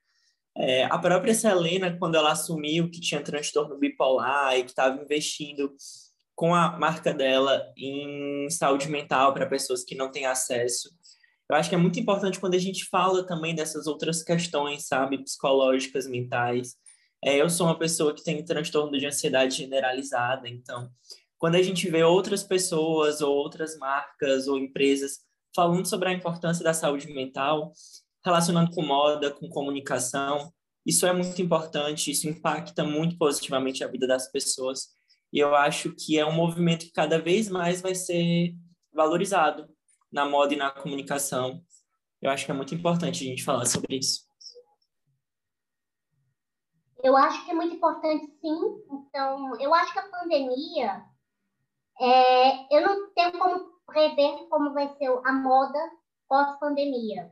[0.56, 5.74] É, a própria Selena, quando ela assumiu que tinha transtorno bipolar e que estava investindo
[6.36, 10.90] com a marca dela em saúde mental para pessoas que não têm acesso,
[11.50, 15.24] eu acho que é muito importante quando a gente fala também dessas outras questões, sabe,
[15.24, 16.76] psicológicas, mentais.
[17.24, 20.90] É, eu sou uma pessoa que tem transtorno de ansiedade generalizada, então
[21.38, 25.20] quando a gente vê outras pessoas ou outras marcas ou empresas
[25.54, 27.74] falando sobre a importância da saúde mental,
[28.26, 30.52] relacionando com moda, com comunicação,
[30.86, 34.88] isso é muito importante, isso impacta muito positivamente a vida das pessoas.
[35.32, 38.54] E eu acho que é um movimento que cada vez mais vai ser
[38.94, 39.68] valorizado
[40.14, 41.62] na moda e na comunicação.
[42.22, 44.22] Eu acho que é muito importante a gente falar sobre isso.
[47.04, 48.58] Eu acho que é muito importante, sim.
[48.90, 51.04] Então, eu acho que a pandemia
[52.00, 55.80] é, eu não tenho como prever como vai ser a moda
[56.30, 57.30] pós-pandemia.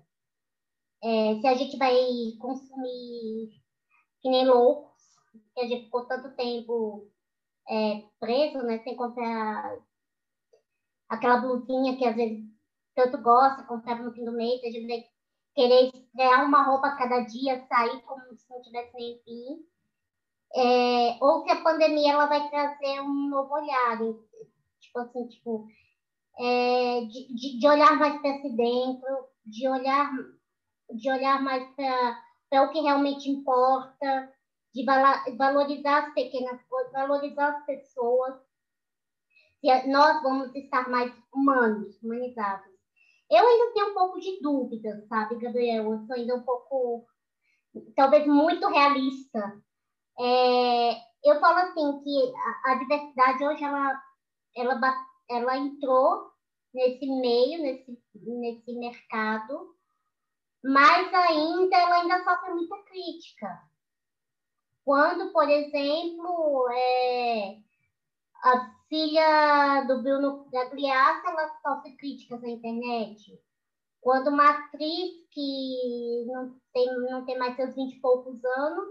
[1.03, 1.95] É, se a gente vai
[2.39, 3.61] consumir
[4.21, 5.01] que nem loucos,
[5.55, 7.09] que a gente ficou tanto tempo
[7.69, 9.77] é, preso, né, sem comprar
[11.09, 12.50] aquela blusinha que às vezes
[12.95, 15.03] tanto gosta, comprava no fim do mês, vai
[15.55, 19.65] querer estrear uma roupa cada dia, sair como se não tivesse nem fim.
[20.53, 23.97] É, ou se a pandemia ela vai trazer um novo olhar,
[24.81, 25.65] tipo assim, tipo,
[26.37, 30.11] é, de, de, de, olhar mais para si dentro, de olhar,
[30.93, 34.33] de olhar mais para o que realmente importa,
[34.73, 34.85] de
[35.37, 38.35] valorizar as pequenas coisas, valorizar as pessoas.
[39.63, 42.70] E nós vamos estar mais humanos, humanizados.
[43.31, 45.91] Eu ainda tenho um pouco de dúvida, sabe, Gabriel?
[45.91, 47.05] Eu sou ainda um pouco,
[47.95, 49.61] talvez muito realista.
[50.19, 50.91] É,
[51.23, 54.01] eu falo assim que a, a diversidade hoje ela
[54.55, 56.31] ela, ela entrou
[56.73, 59.75] nesse meio, nesse, nesse mercado,
[60.63, 63.47] mas ainda ela ainda sofre muita crítica.
[64.83, 67.57] Quando, por exemplo, é,
[68.43, 73.41] a filha do Bruno Gagliasso, ela sofre críticas na internet.
[74.01, 78.89] Quando uma atriz que não tem, não tem mais seus vinte e poucos anos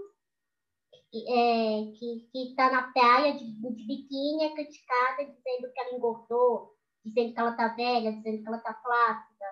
[1.13, 7.35] é, que está na praia de, de biquíni é criticada dizendo que ela engordou, dizendo
[7.35, 9.45] que ela está velha, dizendo que ela está flácida.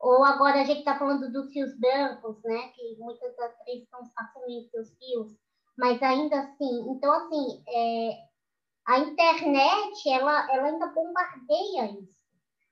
[0.00, 2.68] Ou agora a gente está falando dos fios brancos, né?
[2.68, 5.36] Que muitas atrizes estão assumindo seus fios,
[5.76, 8.27] mas ainda assim, então assim, é,
[8.88, 12.18] a internet ela, ela ainda bombardeia isso.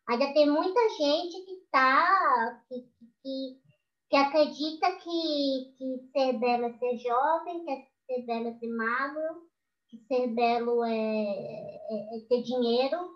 [0.09, 2.89] Ainda tem muita gente que está que,
[3.23, 3.61] que,
[4.09, 8.69] que acredita que, que ser bela é ser jovem, que é ser belo é ser
[8.69, 9.47] magro,
[9.89, 13.11] que ser belo é, é, é ter dinheiro,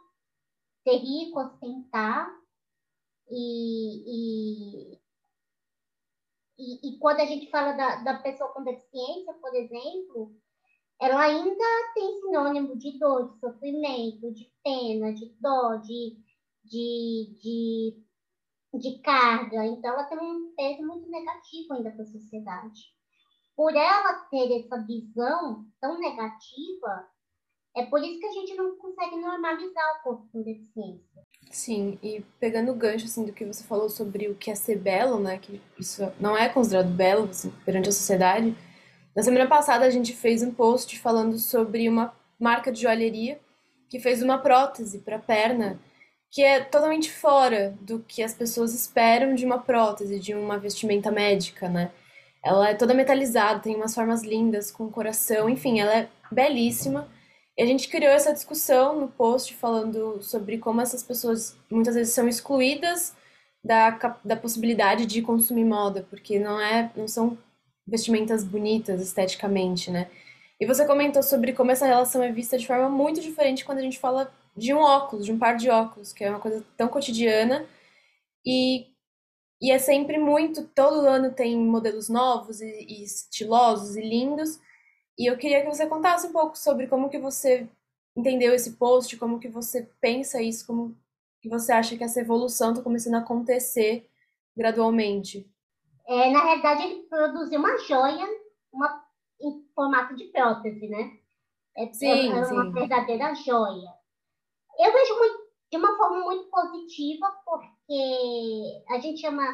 [0.87, 2.29] ser rico, ostentar.
[3.31, 5.01] E, e,
[6.59, 10.35] e, e, quando a gente fala da, da pessoa com deficiência, por exemplo,
[11.01, 16.17] ela ainda tem sinônimo de dor, de sofrimento, de pena, de dó, de,
[16.65, 18.05] de, de,
[18.79, 19.65] de carga.
[19.67, 22.81] Então, ela tem um peso muito negativo ainda para a sociedade
[23.61, 27.07] por ela ter essa visão tão negativa,
[27.77, 31.23] é por isso que a gente não consegue normalizar o corpo com deficiência.
[31.51, 34.79] Sim, e pegando o gancho assim, do que você falou sobre o que é ser
[34.79, 35.39] belo, né?
[35.39, 38.57] Que isso não é considerado belo assim, perante a sociedade.
[39.15, 43.41] Na semana passada a gente fez um post falando sobre uma marca de joalheria
[43.89, 45.79] que fez uma prótese para perna
[46.31, 51.11] que é totalmente fora do que as pessoas esperam de uma prótese, de uma vestimenta
[51.11, 51.91] médica, né?
[52.43, 57.09] Ela é toda metalizada, tem umas formas lindas, com coração, enfim, ela é belíssima.
[57.59, 62.15] E a gente criou essa discussão no post falando sobre como essas pessoas muitas vezes
[62.15, 63.15] são excluídas
[63.63, 63.91] da,
[64.25, 67.37] da possibilidade de consumir moda, porque não é, não são
[67.87, 70.11] vestimentas bonitas esteticamente, né?
[70.61, 73.83] E você comentou sobre como essa relação é vista de forma muito diferente quando a
[73.83, 76.89] gente fala de um óculos, de um par de óculos, que é uma coisa tão
[76.89, 77.67] cotidiana
[78.45, 78.89] e,
[79.61, 80.67] e é sempre muito.
[80.69, 84.61] Todo ano tem modelos novos e, e estilosos e lindos.
[85.19, 87.69] E eu queria que você contasse um pouco sobre como que você
[88.17, 90.97] entendeu esse post, como que você pensa isso, como
[91.41, 94.09] que você acha que essa evolução está começando a acontecer
[94.57, 95.49] gradualmente.
[96.11, 98.27] É, na realidade, ele produziu uma joia
[98.73, 99.05] uma,
[99.41, 101.19] em formato de prótese, né?
[101.77, 102.73] É, sim, é uma sim.
[102.73, 103.95] verdadeira joia.
[104.77, 105.39] Eu vejo muito,
[105.71, 109.45] de uma forma muito positiva, porque a gente chama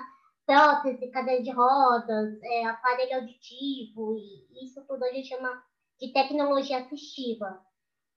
[0.47, 5.63] prótese, cadeira de rodas, é, aparelho auditivo, e isso tudo a gente chama
[6.01, 7.61] de tecnologia assistiva,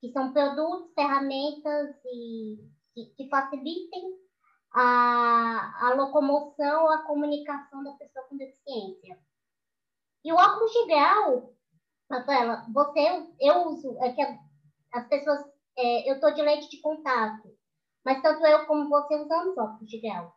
[0.00, 2.56] que são produtos, ferramentas e,
[2.94, 4.18] que, que facilitem
[4.72, 9.18] a, a locomoção, a comunicação da pessoa com deficiência.
[10.24, 11.54] E o óculos de grau,
[12.10, 14.22] Rafaela, você, eu uso, é que
[14.92, 15.40] as pessoas,
[15.76, 17.48] é, eu estou de leite de contato,
[18.04, 20.34] mas tanto eu como você usamos óculos de grau.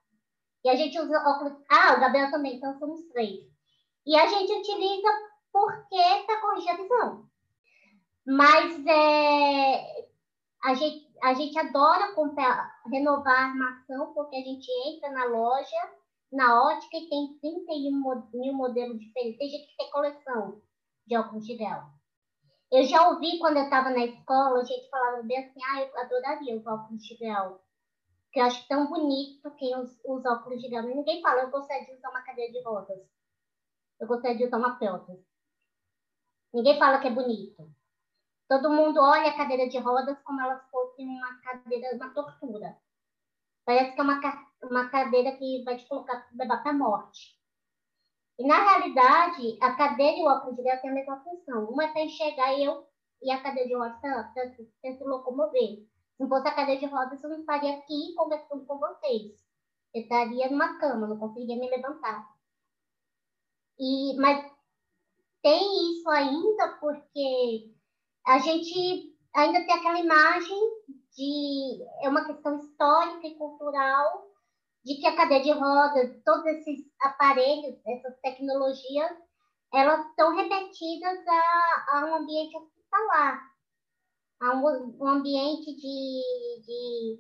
[0.64, 1.62] E a gente usa óculos.
[1.70, 3.42] Ah, o Gabriel também, então somos três.
[4.06, 5.08] E a gente utiliza
[5.52, 7.30] porque para corrigir a visão.
[8.26, 10.08] Mas é,
[10.64, 15.92] a, gente, a gente adora comprar, renovar a armação, porque a gente entra na loja,
[16.30, 19.40] na ótica, e tem 31 mil modelos diferentes.
[19.40, 20.62] Tem gente que tem coleção
[21.08, 21.82] de óculos de grau.
[22.70, 26.00] Eu já ouvi quando eu estava na escola, a gente falava bem assim, ah, eu
[26.00, 27.64] adoraria os óculos de grau
[28.34, 30.84] que eu acho tão bonito quem usa óculos de grau.
[30.84, 33.00] Ninguém fala, eu gostaria de usar uma cadeira de rodas.
[34.00, 35.24] Eu gostaria de usar uma prótese.
[36.52, 37.72] Ninguém fala que é bonito.
[38.54, 42.78] Todo mundo olha a cadeira de rodas como ela fosse uma cadeira, uma tortura.
[43.66, 44.22] Parece que é uma,
[44.62, 47.36] uma cadeira que vai te colocar, levar para a morte.
[48.38, 51.66] E, na realidade, a cadeira e o óculos de grau têm a mesma função.
[51.66, 52.88] Uma é para enxergar eu
[53.24, 55.88] e a cadeira de rodas para se locomover.
[56.16, 59.32] Se fosse a cadeira de rodas, eu não estaria aqui conversando com vocês.
[59.96, 62.30] Eu estaria numa cama, não conseguiria me levantar.
[63.80, 64.46] E, mas
[65.42, 67.73] tem isso ainda porque
[68.26, 70.58] a gente ainda tem aquela imagem
[71.16, 74.32] de é uma questão histórica e cultural
[74.84, 79.12] de que a cadeira de rodas, todos esses aparelhos, essas tecnologias,
[79.74, 83.54] elas estão remetidas a, a um ambiente hospitalar
[84.44, 86.22] a um, um ambiente de,
[86.66, 87.20] de,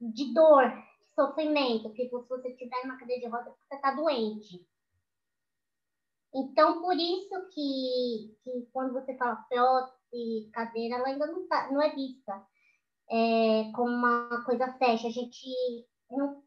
[0.00, 4.66] de dor, de sofrimento, que se você estiver numa cadeira de rodas, você está doente.
[6.34, 11.80] Então, por isso que, que quando você fala prótese, cadeira, ela ainda não, tá, não
[11.80, 12.44] é vista
[13.10, 15.06] é, como uma coisa fecha.
[15.06, 15.48] A gente
[16.10, 16.42] não,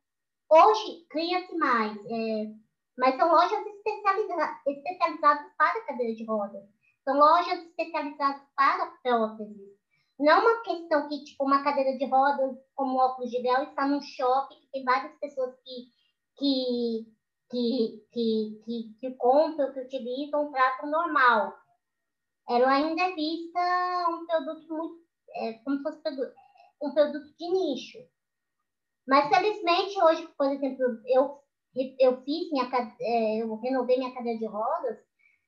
[0.49, 2.53] hoje cria-se mais, é,
[2.97, 6.63] mas são lojas especializadas, especializadas para cadeira de rodas.
[7.03, 9.77] São lojas especializadas para próteses.
[10.19, 14.01] Não uma questão que, tipo, uma cadeira de rodas, como óculos de grau, está num
[14.01, 15.91] shopping, que tem várias pessoas que,
[16.35, 17.16] que,
[17.49, 21.53] que, que, que, que compram, que utilizam um trato normal.
[22.49, 23.59] Ela ainda é vista
[24.09, 25.03] um produto muito,
[25.35, 26.01] é, como se fosse
[26.81, 27.97] um produto de nicho.
[29.07, 31.41] Mas, felizmente, hoje, por exemplo, eu,
[31.99, 32.69] eu fiz minha,
[33.01, 34.97] é, eu renovei minha cadeira de rodas,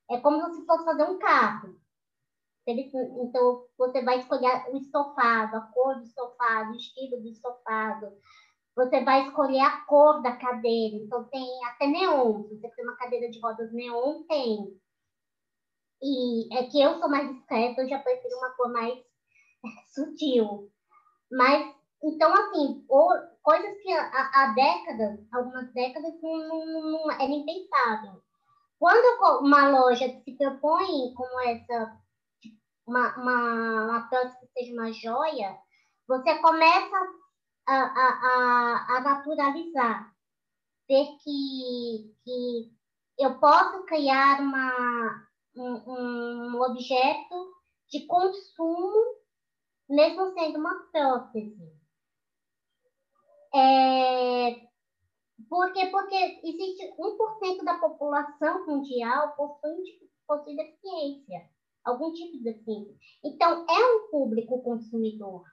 [0.09, 1.79] é como se fosse fazer um carro.
[2.67, 8.11] Então, você vai escolher o estofado, a cor do estofado, o estilo do estofado.
[8.79, 10.95] Você vai escolher a cor da cadeira.
[10.95, 12.43] Então, tem até neon.
[12.43, 14.79] Se você tem uma cadeira de rodas neon, tem.
[16.01, 18.97] E é que eu sou mais discreta, eu já prefiro uma cor mais
[19.93, 20.71] sutil.
[21.29, 22.85] Mas, então, assim,
[23.43, 28.23] coisas que há, décadas, algumas décadas, não, não, não era impensável.
[28.79, 31.99] Quando uma loja se propõe como essa,
[32.87, 35.57] uma, uma, uma que seja uma joia,
[36.07, 37.18] você começa
[37.69, 40.15] a, a, a, naturalizar.
[40.87, 42.73] Ver que, que
[43.19, 47.53] eu posso criar uma, um, um objeto
[47.89, 49.17] de consumo,
[49.87, 51.79] mesmo sendo uma prótese.
[53.53, 54.51] É,
[55.47, 55.87] por quê?
[55.87, 59.83] Porque existe 1% da população mundial possui,
[60.27, 61.49] possui deficiência,
[61.83, 62.95] algum tipo de deficiência.
[63.23, 65.43] Então, é um público consumidor.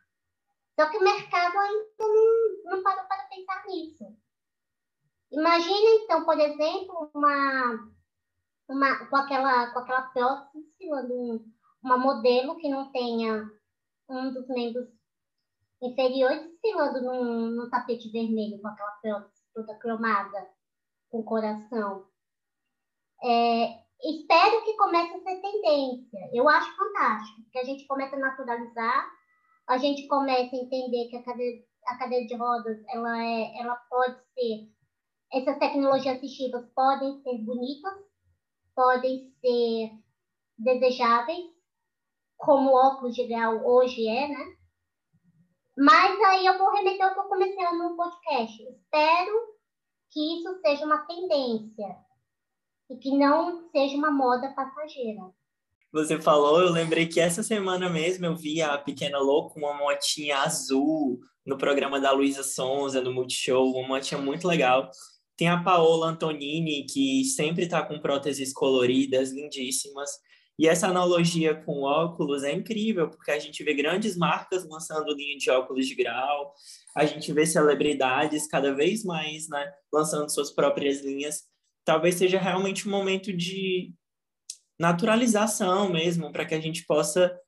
[0.78, 4.14] Só que o mercado ainda não, não parou para pensar nisso.
[5.32, 7.90] Imagina, então, por exemplo, uma,
[8.68, 11.52] uma, com, aquela, com aquela prótese um,
[11.82, 13.50] uma modelo que não tenha
[14.08, 14.88] um dos membros
[15.82, 20.50] inferiores desfilando num, num tapete vermelho com aquela prótese toda cromada,
[21.08, 22.06] com coração.
[23.24, 26.30] É, espero que comece a ser tendência.
[26.34, 29.10] Eu acho fantástico, que a gente comece a naturalizar,
[29.68, 33.76] a gente comece a entender que a cadeira, a cadeira de rodas ela, é, ela
[33.76, 34.70] pode ser,
[35.32, 37.94] essas tecnologias assistivas podem ser bonitas,
[38.74, 39.90] podem ser
[40.58, 41.56] desejáveis,
[42.36, 44.56] como o óculos de grau hoje é, né?
[45.76, 48.62] Mas aí eu vou remeter ao que eu comecei no podcast.
[48.62, 49.56] Espero
[50.10, 51.96] que isso seja uma tendência
[52.88, 55.34] e que não seja uma moda passageira.
[55.92, 60.38] Você falou, eu lembrei que essa semana mesmo eu vi a Pequena Louco, uma motinha
[60.38, 64.90] azul no programa da Luísa Sonza, no Multishow, uma motinha muito legal.
[65.36, 70.10] Tem a Paola Antonini, que sempre está com próteses coloridas, lindíssimas.
[70.58, 75.36] E essa analogia com óculos é incrível, porque a gente vê grandes marcas lançando linha
[75.36, 76.54] de óculos de grau,
[76.96, 81.42] a gente vê celebridades cada vez mais né, lançando suas próprias linhas.
[81.84, 83.92] Talvez seja realmente um momento de
[84.78, 87.38] naturalização mesmo, para que a gente possa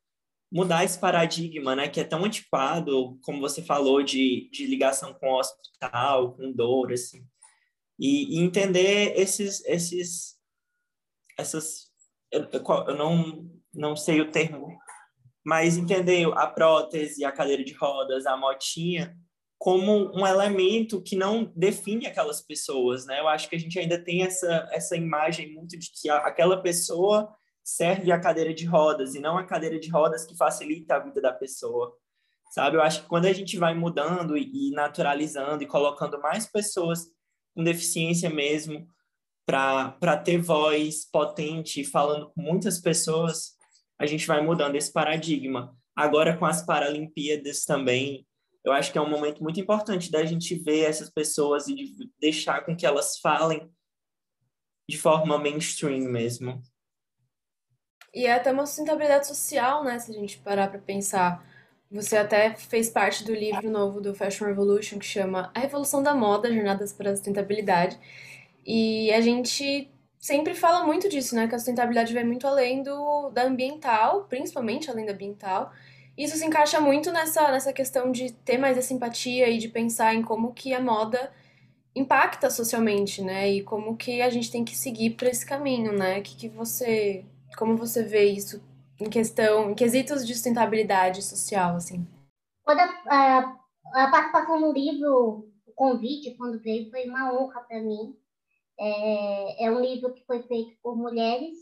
[0.51, 5.27] mudar esse paradigma, né, que é tão antiquado, como você falou, de, de ligação com
[5.27, 7.23] o hospital, com dor, assim.
[7.99, 10.37] E, e entender esses, esses,
[11.37, 11.89] essas
[12.31, 12.47] eu,
[12.87, 14.77] eu não, não sei o termo,
[15.43, 19.17] mas entender a prótese, a cadeira de rodas, a motinha,
[19.59, 23.19] como um elemento que não define aquelas pessoas, né?
[23.19, 26.61] Eu acho que a gente ainda tem essa, essa imagem muito de que a, aquela
[26.61, 27.29] pessoa
[27.61, 31.19] serve a cadeira de rodas e não a cadeira de rodas que facilita a vida
[31.19, 31.93] da pessoa,
[32.51, 32.77] sabe?
[32.77, 37.07] Eu acho que quando a gente vai mudando e, e naturalizando e colocando mais pessoas
[37.53, 38.87] com deficiência mesmo
[39.45, 43.57] para ter voz potente, falando com muitas pessoas,
[43.99, 45.75] a gente vai mudando esse paradigma.
[45.93, 48.25] Agora, com as Paralimpíadas também,
[48.63, 52.11] eu acho que é um momento muito importante da gente ver essas pessoas e de
[52.19, 53.71] deixar com que elas falem
[54.89, 56.61] de forma mainstream mesmo.
[58.13, 59.99] E é até uma sustentabilidade social, né?
[59.99, 61.47] Se a gente parar para pensar.
[61.91, 66.13] Você até fez parte do livro novo do Fashion Revolution que chama A Revolução da
[66.13, 67.99] Moda: Jornadas para a Sustentabilidade.
[68.65, 69.89] E a gente
[70.19, 71.47] sempre fala muito disso, né?
[71.47, 75.71] Que a sustentabilidade vai muito além do, da ambiental, principalmente além da ambiental.
[76.19, 80.13] Isso se encaixa muito nessa, nessa questão de ter mais essa empatia e de pensar
[80.13, 81.31] em como que a moda
[81.95, 83.49] impacta socialmente, né?
[83.49, 86.19] E como que a gente tem que seguir para esse caminho, né?
[86.19, 87.25] Que, que você,
[87.57, 88.61] como você vê isso
[88.99, 92.05] em questão, em quesitos de sustentabilidade social, assim?
[92.65, 93.59] Quando a, a,
[93.93, 98.13] a participação no livro, o convite, quando veio, foi uma honra para mim
[98.77, 101.57] é, é um livro que foi feito por mulheres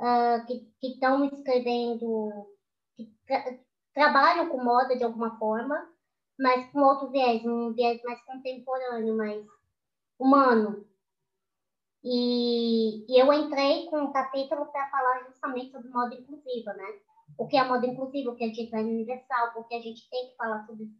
[0.00, 2.53] uh, que estão escrevendo,
[2.96, 3.58] que tra
[3.94, 5.88] trabalham com moda de alguma forma,
[6.38, 9.46] mas com outro viés, um viés mais contemporâneo, mais
[10.18, 10.84] humano.
[12.02, 16.86] E, e eu entrei com um capítulo para falar justamente sobre moda inclusiva, né?
[17.38, 20.66] O que é moda inclusiva, o que é universal, porque a gente tem que falar
[20.66, 20.90] sobre,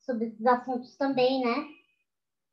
[0.00, 1.68] sobre esses assuntos também, né?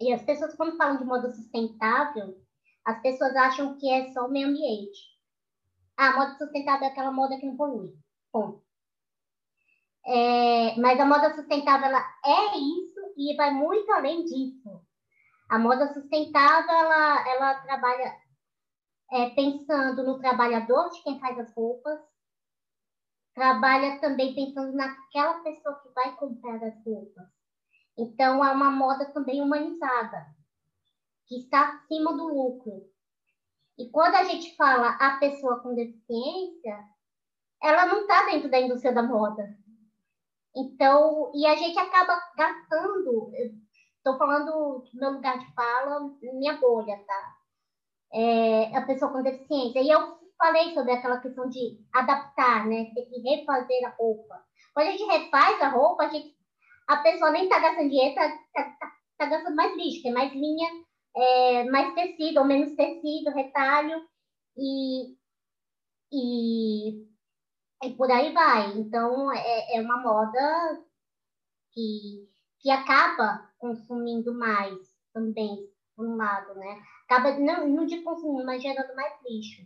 [0.01, 2.35] E as pessoas, quando falam de moda sustentável,
[2.83, 5.13] as pessoas acham que é só o meio ambiente.
[5.95, 7.95] Ah, moda sustentável é aquela moda que não polui.
[8.31, 8.62] Ponto.
[10.05, 14.81] É, mas a moda sustentável ela é isso e vai muito além disso.
[15.49, 18.13] A moda sustentável ela, ela trabalha
[19.11, 21.99] é, pensando no trabalhador de quem faz as roupas,
[23.33, 27.27] trabalha também pensando naquela pessoa que vai comprar as roupas.
[27.97, 30.25] Então, é uma moda também humanizada,
[31.27, 32.89] que está acima do lucro.
[33.77, 36.83] E quando a gente fala a pessoa com deficiência,
[37.61, 39.57] ela não está dentro da indústria da moda.
[40.55, 43.31] Então, e a gente acaba gastando,
[43.97, 47.35] estou falando do meu lugar de fala, minha bolha, tá?
[48.13, 49.81] É, a pessoa com deficiência.
[49.81, 52.91] E eu falei sobre aquela questão de adaptar, né?
[52.93, 54.43] Ter que refazer a roupa.
[54.73, 56.35] Quando a gente refaz a roupa, a gente
[56.87, 60.11] a pessoa nem está gastando dinheiro, está tá, tá, tá, gastando mais lixo, que é
[60.11, 60.69] mais linha,
[61.15, 64.01] é, mais tecido ou menos tecido, retalho,
[64.57, 65.15] e,
[66.11, 67.07] e,
[67.84, 68.77] e por aí vai.
[68.77, 70.84] Então, é, é uma moda
[71.71, 72.29] que,
[72.59, 74.77] que acaba consumindo mais
[75.13, 76.81] também, por um lado, né?
[77.05, 79.61] Acaba, não, não de consumindo, mas gerando mais lixo.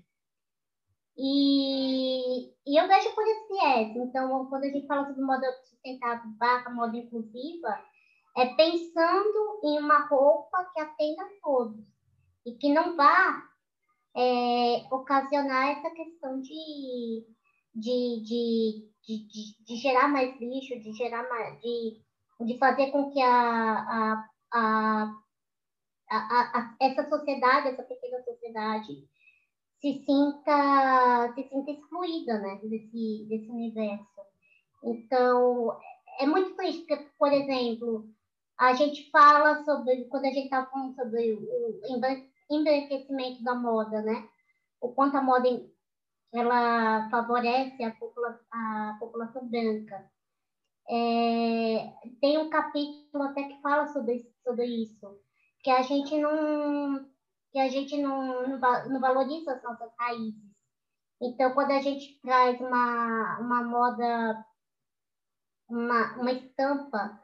[1.17, 3.95] E, e eu vejo por esse viés.
[3.95, 7.83] Então, quando a gente fala sobre moda sustentável barra moda inclusiva,
[8.37, 11.83] é pensando em uma roupa que atenda a todos
[12.45, 13.43] e que não vá
[14.15, 17.25] é, ocasionar essa questão de,
[17.77, 22.01] de, de, de, de, gerar mais lixo, de gerar mais, de,
[22.45, 25.13] de fazer com que a, a,
[26.11, 29.07] a essa sociedade, essa pequena sociedade,
[29.79, 34.05] se sinta, se sinta excluída né, desse, desse universo.
[34.83, 35.77] Então,
[36.19, 38.09] é muito triste, porque, por exemplo,
[38.57, 41.79] a gente fala sobre, quando a gente está falando sobre o
[42.49, 44.27] embranquecimento da moda, né?
[44.81, 45.47] O quanto a moda
[46.33, 50.09] ela favorece a, popula a população branca.
[50.89, 55.19] É, tem um capítulo até que fala sobre, sobre isso,
[55.61, 57.05] que a gente não
[57.51, 60.47] que a gente não, não, não valoriza as nossas raízes.
[61.21, 64.45] Então, quando a gente traz uma, uma moda,
[65.69, 67.19] uma, uma estampa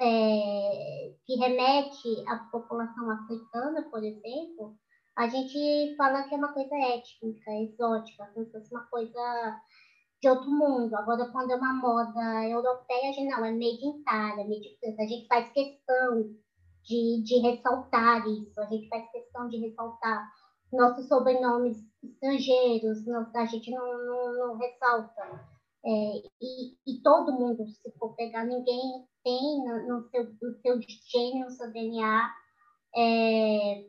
[0.00, 4.78] é, que remete à população africana, por exemplo,
[5.18, 9.60] a gente fala que é uma coisa étnica, exótica, como se fosse uma coisa
[10.22, 10.94] de outro mundo.
[10.94, 14.96] Agora, quando é uma moda europeia, a gente não, é made in Italia, made in
[14.96, 16.22] A gente faz questão
[16.84, 20.24] de, de ressaltar isso, a gente faz questão de ressaltar
[20.72, 25.48] nossos sobrenomes estrangeiros, não, a gente não, não, não ressalta.
[25.84, 30.80] É, e, e, todo mundo, se for pegar, ninguém tem no, no seu, no seu
[30.80, 32.30] gene, no seu DNA,
[32.96, 33.84] é,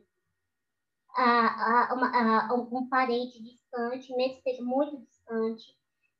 [1.16, 5.64] a, a, uma, a, um parente distante, mesmo que seja muito distante,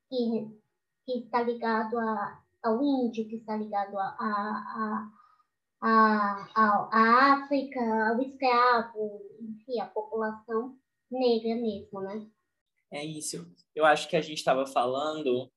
[0.08, 0.60] que,
[1.06, 5.10] que está ligado a, ao índio, que está ligado a, a,
[5.82, 7.80] a, a, África,
[8.10, 10.76] ao escravo, enfim, a população
[11.10, 12.26] negra mesmo, né?
[12.92, 13.46] É isso.
[13.74, 15.50] Eu acho que a gente estava falando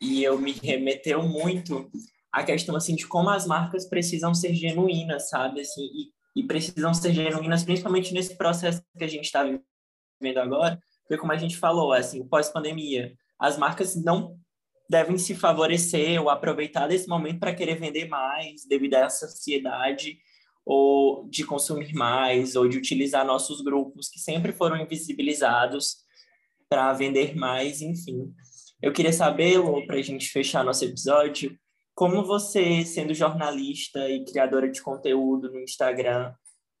[0.00, 1.90] e eu me remeteu muito
[2.30, 5.62] à questão assim de como as marcas precisam ser genuínas, sabe?
[5.62, 10.78] Assim, e, e precisam ser genuínas principalmente nesse processo que a gente está vivendo agora,
[11.00, 14.38] porque como a gente falou, assim, pós-pandemia, as marcas não
[14.88, 20.18] devem se favorecer ou aproveitar desse momento para querer vender mais devido a ansiedade
[20.64, 26.04] ou de consumir mais ou de utilizar nossos grupos que sempre foram invisibilizados
[26.68, 28.32] para vender mais, enfim.
[28.82, 31.56] Eu queria saber, para a gente fechar nosso episódio,
[31.96, 36.34] como você, sendo jornalista e criadora de conteúdo no Instagram,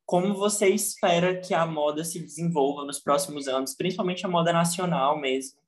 [0.04, 5.18] como você espera que a moda se desenvolva nos próximos anos, principalmente a moda nacional
[5.18, 5.58] mesmo,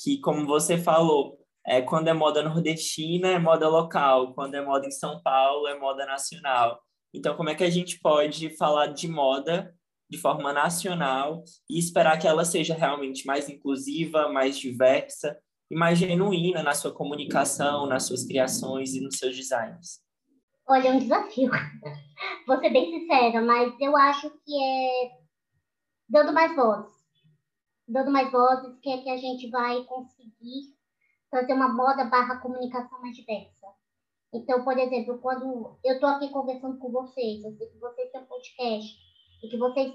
[0.00, 4.32] que, como você falou, é, quando é moda nordestina, é moda local.
[4.32, 6.82] Quando é moda em São Paulo, é moda nacional.
[7.12, 9.74] Então, como é que a gente pode falar de moda
[10.08, 15.38] de forma nacional e esperar que ela seja realmente mais inclusiva, mais diversa
[15.70, 20.00] e mais genuína na sua comunicação, nas suas criações e nos seus designs?
[20.66, 21.50] Olha, é um desafio.
[22.46, 25.10] Vou ser bem sincera, mas eu acho que é
[26.08, 26.96] dando mais vozes.
[27.86, 30.74] Dando mais vozes que é que a gente vai conseguir
[31.30, 33.66] fazer uma moda barra comunicação mais diversa.
[34.32, 38.20] Então, por exemplo, quando eu estou aqui conversando com vocês, eu sei que vocês têm
[38.20, 38.96] um podcast
[39.42, 39.94] e que vocês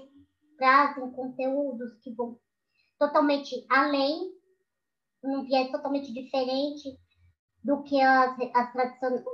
[0.56, 2.38] trazem conteúdos que vão
[2.98, 4.32] totalmente além,
[5.24, 6.96] num viés totalmente diferente
[7.62, 9.24] do que as, as, tradicion,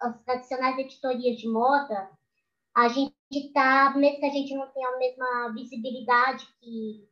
[0.00, 2.10] as tradicionais editorias de moda,
[2.74, 7.08] a gente está, mesmo que a gente não tenha a mesma visibilidade que,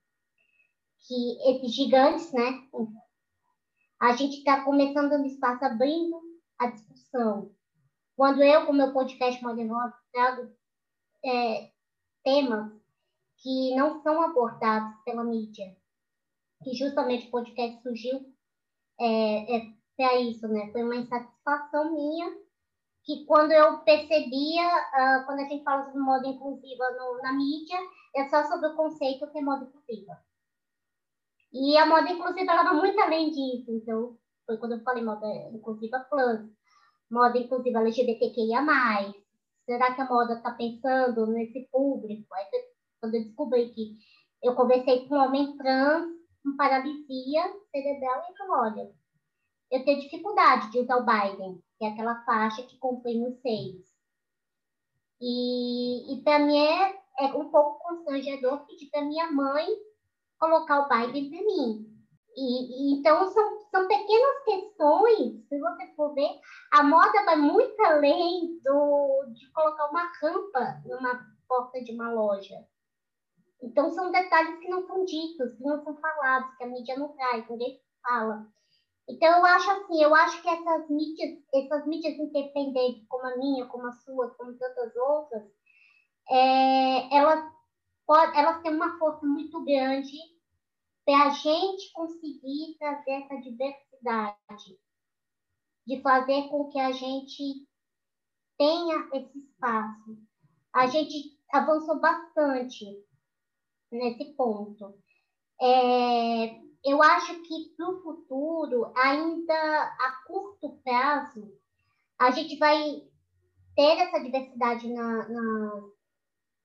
[1.00, 2.68] que esses gigantes, né?
[3.98, 6.20] a gente está começando um espaço abrindo
[6.58, 7.50] a discussão.
[8.14, 9.70] Quando eu, com meu podcast Modern
[10.12, 10.50] trago
[11.24, 11.70] é,
[12.22, 12.72] temas
[13.38, 15.76] que não são abordados pela mídia,
[16.62, 18.20] que justamente o podcast surgiu
[18.98, 19.62] é, é
[19.96, 20.70] para isso, né?
[20.72, 22.30] Foi uma insatisfação minha
[23.04, 27.78] que quando eu percebia, uh, quando a gente fala sobre moda inclusiva no, na mídia,
[28.16, 30.18] é só sobre o conceito que é moda inclusiva.
[31.52, 33.70] E a moda inclusiva ela vai muito além disso.
[33.70, 36.50] Então, foi quando eu falei moda inclusiva plus,
[37.08, 38.64] moda inclusiva LGBTQIA+.
[39.64, 42.26] Será que a moda está pensando nesse público?
[42.34, 42.44] Aí,
[43.00, 43.94] quando eu descobri que
[44.42, 46.08] eu conversei com um homem trans
[46.46, 47.42] com paralisia
[47.72, 48.94] cerebral e olha,
[49.72, 53.84] eu tenho dificuldade de usar o Biden, que é aquela faixa que comprei nos seis.
[55.20, 59.66] E, e mim é, é um pouco constrangedor pedir para minha mãe
[60.38, 61.92] colocar o Biden para mim.
[62.36, 66.38] E, e, então, são, são pequenas questões, se você for ver,
[66.70, 72.64] a moda vai muito além do, de colocar uma rampa numa porta de uma loja.
[73.62, 77.16] Então, são detalhes que não são ditos, que não são falados, que a mídia não
[77.16, 78.46] traz, ninguém fala.
[79.08, 83.66] Então, eu acho assim, eu acho que essas mídias, essas mídias independentes, como a minha,
[83.66, 85.44] como a sua, como tantas outras,
[86.28, 87.52] é, elas,
[88.04, 90.18] pode, elas têm uma força muito grande
[91.04, 94.80] para a gente conseguir trazer essa diversidade,
[95.86, 97.64] de fazer com que a gente
[98.58, 100.18] tenha esse espaço.
[100.74, 102.84] A gente avançou bastante
[103.96, 104.94] nesse ponto.
[105.60, 111.52] É, eu acho que para o futuro, ainda a curto prazo,
[112.18, 113.02] a gente vai
[113.74, 115.90] ter essa diversidade na, na,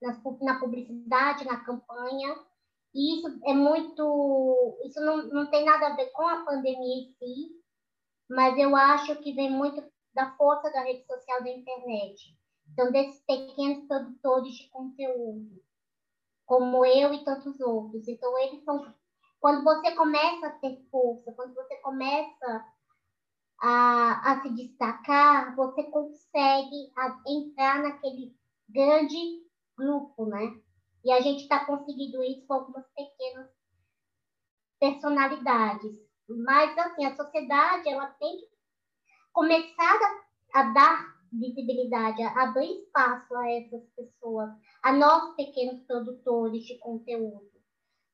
[0.00, 2.36] na, na publicidade, na campanha,
[2.94, 4.78] e isso é muito.
[4.84, 7.62] Isso não, não tem nada a ver com a pandemia em si,
[8.28, 9.82] mas eu acho que vem muito
[10.14, 12.36] da força da rede social da internet.
[12.72, 15.62] Então, desses pequenos produtores de conteúdo,
[16.46, 18.06] como eu e tantos outros.
[18.08, 18.92] Então, eles são
[19.42, 22.64] quando você começa a ter força, quando você começa
[23.60, 26.92] a, a se destacar, você consegue
[27.26, 28.36] entrar naquele
[28.68, 29.44] grande
[29.76, 30.60] grupo, né?
[31.04, 33.50] E a gente está conseguindo isso com algumas pequenas
[34.78, 35.98] personalidades.
[36.28, 38.46] Mas, assim, a sociedade, ela tem que
[39.32, 39.98] começar
[40.54, 44.50] a, a dar visibilidade, a abrir espaço a essas pessoas,
[44.82, 47.52] a nós pequenos produtores de conteúdo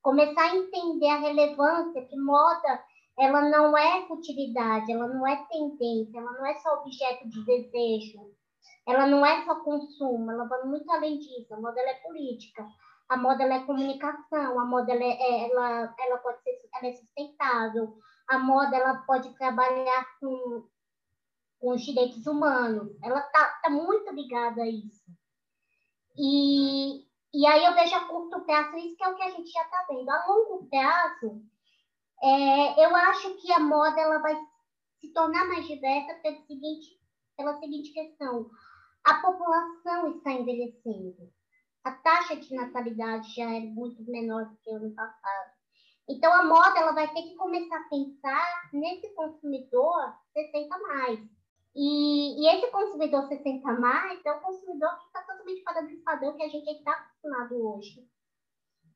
[0.08, 2.82] começar a entender a relevância que moda
[3.18, 8.32] ela não é utilidade, ela não é tendência, ela não é só objeto de desejo,
[8.86, 11.52] ela não é só consumo, ela vai muito além disso.
[11.52, 12.66] A moda é política,
[13.08, 17.98] a moda é comunicação, a moda ela, é, ela, ela pode ser ela é sustentável,
[18.28, 20.64] a moda ela pode trabalhar com,
[21.59, 25.04] com os direitos humanos, ela está tá muito ligada a isso.
[26.16, 27.04] E,
[27.34, 29.62] e aí eu vejo a curto prazo, isso que é o que a gente já
[29.62, 30.09] está vendo.
[30.11, 31.42] A longo prazo,
[32.22, 34.36] é, eu acho que a moda ela vai
[35.00, 36.98] se tornar mais diversa pelo seguinte,
[37.36, 38.50] pela seguinte questão.
[39.04, 41.32] A população está envelhecendo.
[41.84, 45.52] A taxa de natalidade já é muito menor do que o ano passado.
[46.09, 51.38] Então, a moda ela vai ter que começar a pensar nesse consumidor 60 mais.
[51.80, 56.36] E, e esse consumidor 60 mais é o consumidor que está totalmente fora do padrão
[56.36, 58.04] que a gente está acostumado hoje.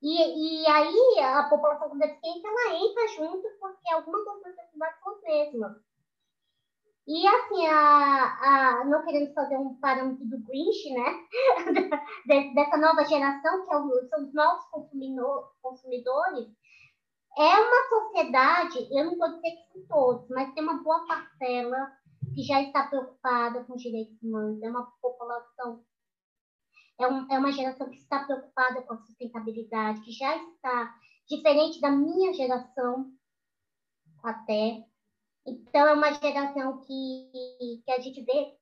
[0.02, 5.12] E, e aí a população com deficiência ela entra junto porque algumas das necessidades são
[5.14, 5.76] as mesmas.
[7.06, 11.24] E assim, a, a, não querendo fazer um parâmetro do Grinch, né?
[12.52, 14.64] Dessa nova geração, que é o, são os novos
[15.62, 16.48] consumidores,
[17.38, 22.01] é uma sociedade, eu não vou dizer que são todos, mas tem uma boa parcela
[22.34, 25.84] que já está preocupada com os direitos humanos, é uma população,
[26.98, 30.94] é, um, é uma geração que está preocupada com a sustentabilidade, que já está
[31.28, 33.12] diferente da minha geração
[34.22, 34.84] até.
[35.46, 38.56] Então, é uma geração que, que a gente vê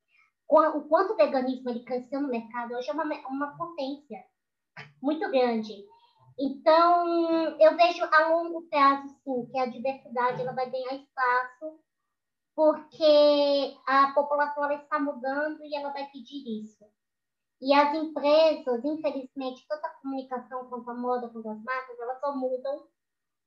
[0.49, 2.75] o quanto o veganismo ele cresceu no mercado.
[2.75, 4.25] Hoje é uma, uma potência
[5.01, 5.85] muito grande.
[6.39, 7.07] Então,
[7.61, 11.79] eu vejo a longo prazo, sim, que a diversidade ela vai ganhar espaço
[12.55, 13.05] porque
[13.87, 16.85] a população está mudando e ela vai pedir isso.
[17.61, 22.35] E as empresas, infelizmente, tanto a comunicação quanto a moda, quanto as marcas, elas só
[22.35, 22.87] mudam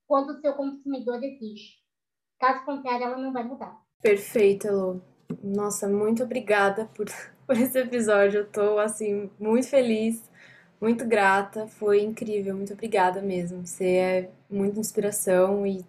[0.08, 1.82] quando o seu consumidor existe.
[2.40, 3.82] Caso contrário, ela não vai mudar.
[4.02, 5.02] Perfeito, Elô.
[5.42, 7.08] Nossa, muito obrigada por,
[7.48, 8.42] por esse episódio.
[8.42, 10.30] Eu tô, assim, muito feliz,
[10.80, 11.68] muito grata.
[11.68, 13.66] Foi incrível, muito obrigada mesmo.
[13.66, 15.84] Você é muita inspiração e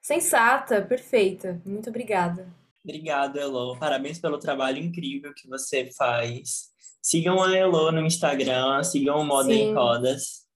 [0.00, 1.60] sensata, perfeita.
[1.66, 2.48] Muito obrigada.
[2.88, 3.78] Obrigado, Elo.
[3.78, 6.70] Parabéns pelo trabalho incrível que você faz.
[7.02, 9.60] Sigam a Elo no Instagram, sigam o Moda Sim.
[9.60, 10.48] em Rodas.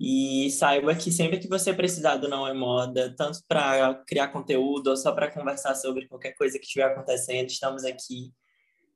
[0.00, 4.88] E saiba que sempre que você precisar do Não é Moda, tanto para criar conteúdo
[4.88, 8.32] ou só para conversar sobre qualquer coisa que estiver acontecendo, estamos aqui.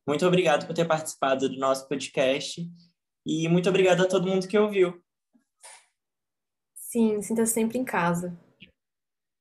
[0.04, 2.68] Muito obrigado por ter participado do nosso podcast
[3.24, 5.00] e muito obrigado a todo mundo que ouviu.
[6.74, 8.36] Sim, sinta -se sempre em casa.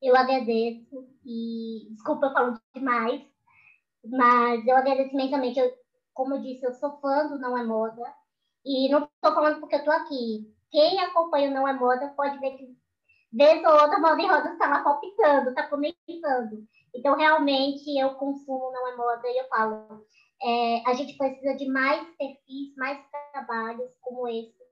[0.00, 3.31] Eu agradeço e desculpa eu falo demais,
[4.04, 5.58] mas eu agradeço imensamente.
[5.58, 5.72] Eu,
[6.14, 8.02] como eu disse, eu sou fã do Não é Moda
[8.64, 10.52] e não estou falando porque eu estou aqui.
[10.70, 12.76] Quem acompanha o Não é Moda pode ver que
[13.32, 16.66] vez ou outra Moda em Roda está lá palpitando, está comentando.
[16.94, 20.06] Então, realmente, eu consumo Não é Moda e eu falo,
[20.42, 22.98] é, a gente precisa de mais perfis, mais
[23.32, 24.62] trabalhos como esse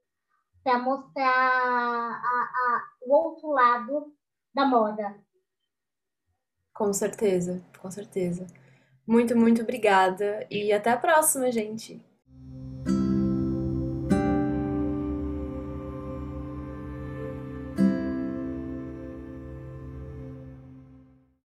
[0.63, 4.13] para mostrar a, a, o outro lado
[4.55, 5.19] da moda.
[6.75, 8.47] Com certeza, com certeza.
[9.11, 12.01] Muito, muito obrigada e até a próxima, gente.